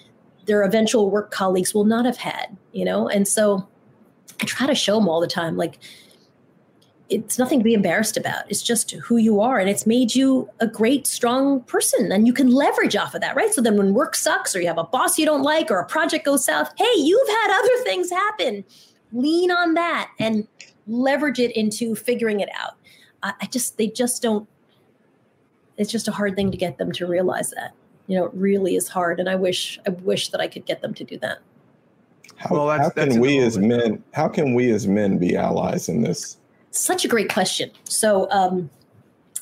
[0.46, 3.08] their eventual work colleagues will not have had, you know.
[3.08, 3.68] And so
[4.40, 5.78] I try to show them all the time, like
[7.10, 8.50] it's nothing to be embarrassed about.
[8.50, 12.32] It's just who you are, and it's made you a great, strong person, and you
[12.32, 13.52] can leverage off of that, right?
[13.52, 15.86] So then, when work sucks, or you have a boss you don't like, or a
[15.86, 18.64] project goes south, hey, you've had other things happen.
[19.12, 20.46] Lean on that and
[20.88, 22.74] leverage it into figuring it out.
[23.22, 24.48] I, I just, they just don't,
[25.76, 27.72] it's just a hard thing to get them to realize that.
[28.06, 29.20] You know, it really is hard.
[29.20, 31.38] And I wish, I wish that I could get them to do that.
[32.36, 35.36] How, well, that's, how can that's we as men, how can we as men be
[35.36, 36.38] allies in this?
[36.70, 37.70] Such a great question.
[37.84, 38.70] So, um,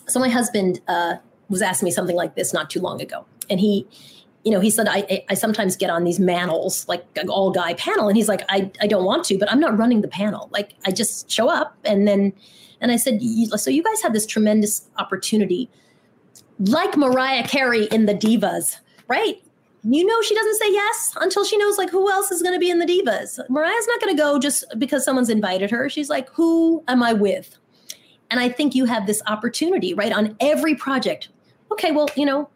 [0.07, 1.16] so my husband uh,
[1.49, 3.86] was asking me something like this not too long ago, and he
[4.47, 8.07] you know, he said, I, I sometimes get on these manels, like all guy panel.
[8.07, 10.49] And he's like, I, I don't want to, but I'm not running the panel.
[10.53, 12.32] Like I just show up and then,
[12.80, 13.20] and I said,
[13.57, 15.68] so you guys have this tremendous opportunity,
[16.61, 18.76] like Mariah Carey in the Divas,
[19.09, 19.42] right?
[19.82, 22.61] You know, she doesn't say yes until she knows like who else is going to
[22.61, 23.40] be in the Divas.
[23.49, 25.88] Mariah's not going to go just because someone's invited her.
[25.88, 27.59] She's like, who am I with?
[28.30, 30.12] And I think you have this opportunity, right?
[30.12, 31.30] On every project.
[31.72, 32.49] Okay, well, you know,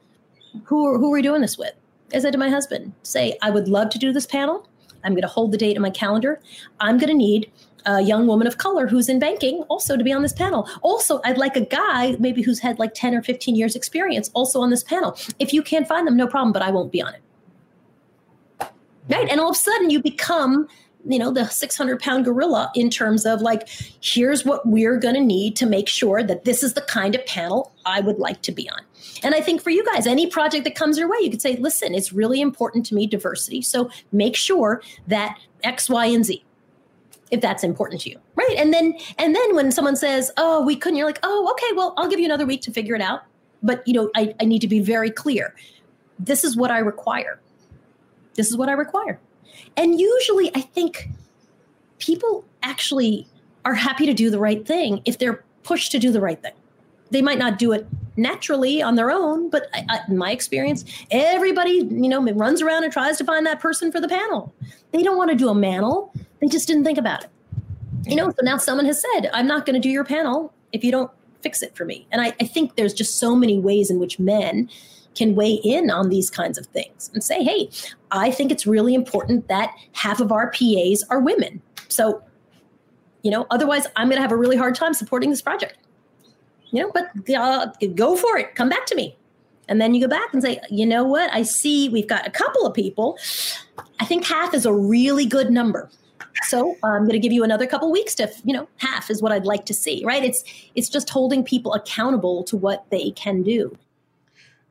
[0.64, 1.72] who, who are we doing this with?
[2.14, 4.68] I said to my husband, say, I would love to do this panel.
[5.04, 6.40] I'm going to hold the date in my calendar.
[6.80, 7.50] I'm going to need
[7.86, 10.68] a young woman of color who's in banking also to be on this panel.
[10.82, 14.60] Also, I'd like a guy maybe who's had like 10 or 15 years experience also
[14.60, 15.16] on this panel.
[15.38, 17.22] If you can't find them, no problem, but I won't be on it.
[19.08, 19.28] Right.
[19.28, 20.68] And all of a sudden you become
[21.06, 23.68] you know the 600 pound gorilla in terms of like
[24.02, 27.24] here's what we're going to need to make sure that this is the kind of
[27.26, 28.80] panel i would like to be on.
[29.22, 31.56] And i think for you guys any project that comes your way you could say
[31.56, 36.44] listen it's really important to me diversity so make sure that x y and z
[37.30, 38.56] if that's important to you right?
[38.56, 41.94] And then and then when someone says oh we couldn't you're like oh okay well
[41.96, 43.22] i'll give you another week to figure it out.
[43.62, 45.54] But you know i, I need to be very clear.
[46.18, 47.40] This is what i require.
[48.34, 49.18] This is what i require
[49.76, 51.08] and usually, I think
[51.98, 53.26] people actually
[53.64, 56.52] are happy to do the right thing if they're pushed to do the right thing.
[57.10, 57.86] They might not do it
[58.16, 62.84] naturally on their own, but I, I, in my experience, everybody, you know, runs around
[62.84, 64.52] and tries to find that person for the panel.
[64.92, 66.14] They don't want to do a manel.
[66.40, 67.30] They just didn't think about it.
[68.06, 70.84] You know, so now someone has said, I'm not going to do your panel if
[70.84, 71.10] you don't
[71.42, 72.06] fix it for me.
[72.10, 74.70] And I, I think there's just so many ways in which men
[75.14, 77.68] can weigh in on these kinds of things and say, hey,
[78.10, 81.60] I think it's really important that half of our PAs are women.
[81.88, 82.22] So,
[83.22, 85.76] you know, otherwise I'm going to have a really hard time supporting this project.
[86.70, 88.54] You know, but uh, go for it.
[88.54, 89.16] Come back to me.
[89.68, 91.32] And then you go back and say, you know what?
[91.32, 93.18] I see we've got a couple of people.
[94.00, 95.90] I think half is a really good number.
[96.42, 99.32] So I'm going to give you another couple weeks to, you know, half is what
[99.32, 100.24] I'd like to see, right?
[100.24, 100.42] It's
[100.74, 103.76] it's just holding people accountable to what they can do.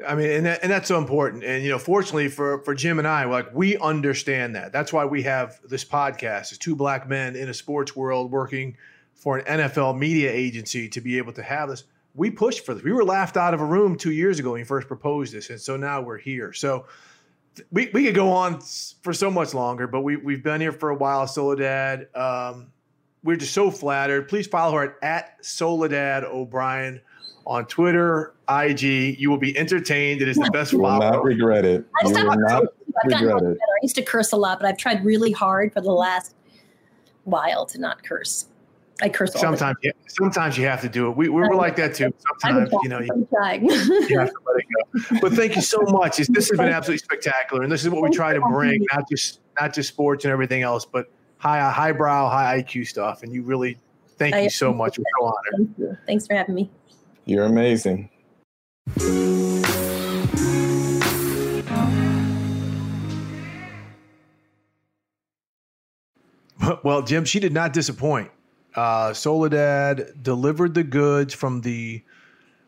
[0.08, 1.43] I mean, and, that, and that's so important.
[1.43, 4.72] And you know, fortunately for for Jim and I, like we understand that.
[4.72, 8.78] That's why we have this podcast as two black men in a sports world working
[9.14, 11.84] for an NFL media agency to be able to have this.
[12.16, 12.84] We pushed for this.
[12.84, 15.50] We were laughed out of a room two years ago when we first proposed this,
[15.50, 16.54] and so now we're here.
[16.54, 16.86] So
[17.72, 18.62] we, we could go on
[19.02, 21.28] for so much longer, but we we've been here for a while.
[21.28, 22.72] Soledad, um,
[23.24, 24.30] we're just so flattered.
[24.30, 27.02] Please follow her at, at Soledad O'Brien
[27.50, 29.20] on Twitter, IG.
[29.20, 30.22] You will be entertained.
[30.22, 30.72] It is the best.
[30.72, 31.84] you will not regret it.
[32.04, 32.64] You will not
[33.04, 33.58] regret it.
[33.60, 36.36] I used to curse a lot, but I've tried really hard for the last
[37.24, 38.45] while to not curse.
[39.02, 39.78] I curse sometimes.
[39.82, 41.18] Yeah, sometimes you have to do it.
[41.18, 42.14] We, we were like that too.
[42.41, 43.28] Sometimes you know you,
[44.10, 45.20] you, have to let it go.
[45.22, 46.18] But thank you so much.
[46.18, 49.39] This has been absolutely spectacular, and this is what we try to bring not just
[49.60, 53.24] not just sports and everything else, but high highbrow, high IQ stuff.
[53.24, 53.80] And you really
[54.18, 55.00] thank you so much.
[55.00, 55.76] We're so honored.
[55.78, 55.97] Thank.
[56.06, 56.70] Thanks for having me.
[57.30, 58.09] You're amazing.
[66.84, 68.30] Well, Jim, she did not disappoint.
[68.75, 72.03] Uh, Soledad delivered the goods from the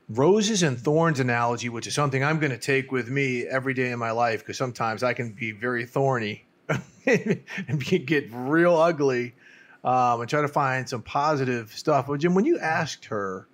[0.09, 3.91] roses and thorns analogy, which is something I'm going to take with me every day
[3.91, 6.45] in my life because sometimes I can be very thorny
[7.05, 9.35] and get real ugly
[9.83, 12.07] um, and try to find some positive stuff.
[12.07, 13.47] But Jim, when you asked her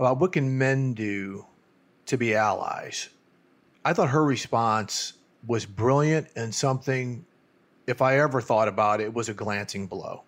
[0.00, 1.44] about what can men do
[2.06, 3.10] to be allies,
[3.84, 5.12] I thought her response
[5.46, 7.24] was brilliant and something,
[7.86, 10.22] if I ever thought about it, was a glancing blow.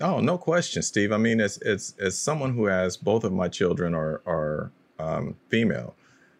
[0.00, 1.12] Oh, no question, Steve.
[1.12, 5.36] I mean, it's it's as someone who has both of my children are are um,
[5.48, 5.94] female,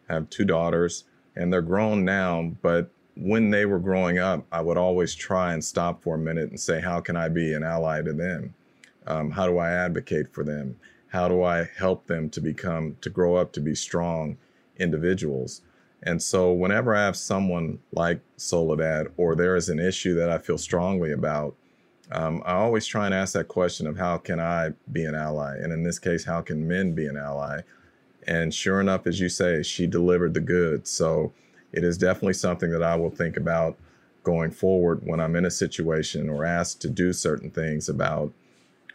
[0.09, 1.05] have two daughters,
[1.37, 2.53] and they're grown now.
[2.63, 6.49] But when they were growing up, I would always try and stop for a minute
[6.49, 8.55] and say, "How can I be an ally to them?
[9.07, 10.77] Um, how do I advocate for them?
[11.11, 14.39] How do I help them to become to grow up to be strong
[14.77, 15.63] individuals?"
[16.03, 20.39] And so, whenever I have someone like Soledad, or there is an issue that I
[20.39, 21.55] feel strongly about,
[22.11, 25.57] um, I always try and ask that question of how can I be an ally?
[25.59, 27.61] And in this case, how can men be an ally?
[28.27, 30.91] And sure enough, as you say, she delivered the goods.
[30.91, 31.33] So
[31.73, 33.79] it is definitely something that I will think about
[34.23, 38.33] going forward when I'm in a situation or asked to do certain things about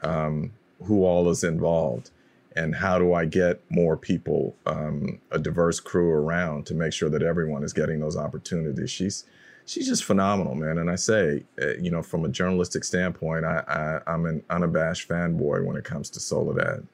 [0.02, 0.52] um,
[0.86, 2.12] who all is involved
[2.56, 7.10] and how do I get more people, um, a diverse crew around to make sure
[7.10, 8.90] that everyone is getting those opportunities.
[8.90, 9.26] She's
[9.66, 10.78] she's just phenomenal, man.
[10.78, 15.10] And I say, uh, you know, from a journalistic standpoint, I, I am an unabashed
[15.10, 16.88] fanboy when it comes to Soledad.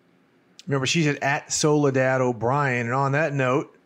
[0.67, 3.77] Remember, she's at, at Soledad O'Brien, and on that note,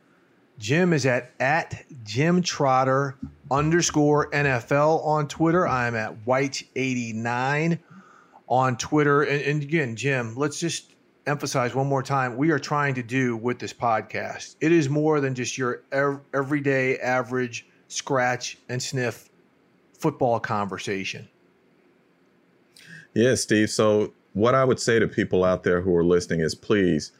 [0.57, 3.17] Jim is at at Jim Trotter
[3.51, 5.67] underscore NFL on Twitter.
[5.67, 7.79] I'm at Wyche89
[8.47, 9.23] on Twitter.
[9.23, 10.93] And, and again, Jim, let's just
[11.27, 14.55] emphasize one more time we are trying to do with this podcast.
[14.61, 15.81] It is more than just your
[16.33, 19.29] everyday average scratch and sniff
[19.97, 21.27] football conversation.
[23.13, 23.69] Yeah, Steve.
[23.69, 27.13] So, what I would say to people out there who are listening is please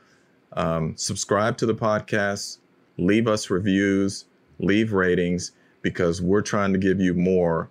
[0.53, 2.57] um, subscribe to the podcast,
[2.97, 4.25] leave us reviews,
[4.59, 7.69] leave ratings, because we're trying to give you more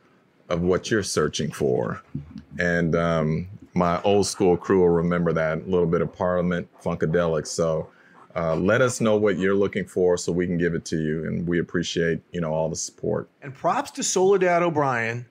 [0.48, 2.02] of what you're searching for.
[2.58, 7.46] And um, my old school crew will remember that a little bit of Parliament Funkadelic.
[7.46, 7.88] So,
[8.36, 11.24] uh, let us know what you're looking for so we can give it to you,
[11.24, 13.28] and we appreciate you know all the support.
[13.42, 15.26] And props to Soledad O'Brien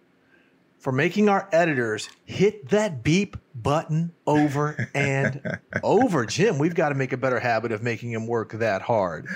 [0.79, 6.25] for making our editors hit that beep button over and over.
[6.25, 9.27] Jim, we've got to make a better habit of making him work that hard.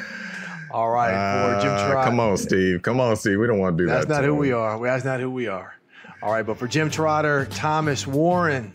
[0.71, 2.09] All right, uh, Jim Trotter.
[2.09, 2.81] Come on, Steve.
[2.81, 3.39] Come on, Steve.
[3.39, 4.09] We don't want to do That's that.
[4.09, 4.39] That's not who him.
[4.39, 4.83] we are.
[4.83, 5.75] That's not who we are.
[6.21, 8.73] All right, but for Jim Trotter, Thomas Warren,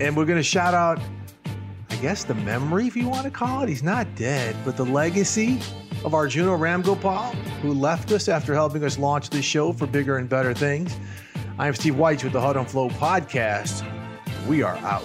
[0.00, 1.00] and we're going to shout out
[1.94, 3.68] I guess the memory, if you want to call it.
[3.68, 5.60] He's not dead, but the legacy
[6.04, 7.32] of Arjuna Ramgopal,
[7.62, 10.96] who left us after helping us launch this show for bigger and better things.
[11.56, 13.86] I'm Steve Wyche with the Huddle and Flow podcast.
[14.48, 15.04] We are out.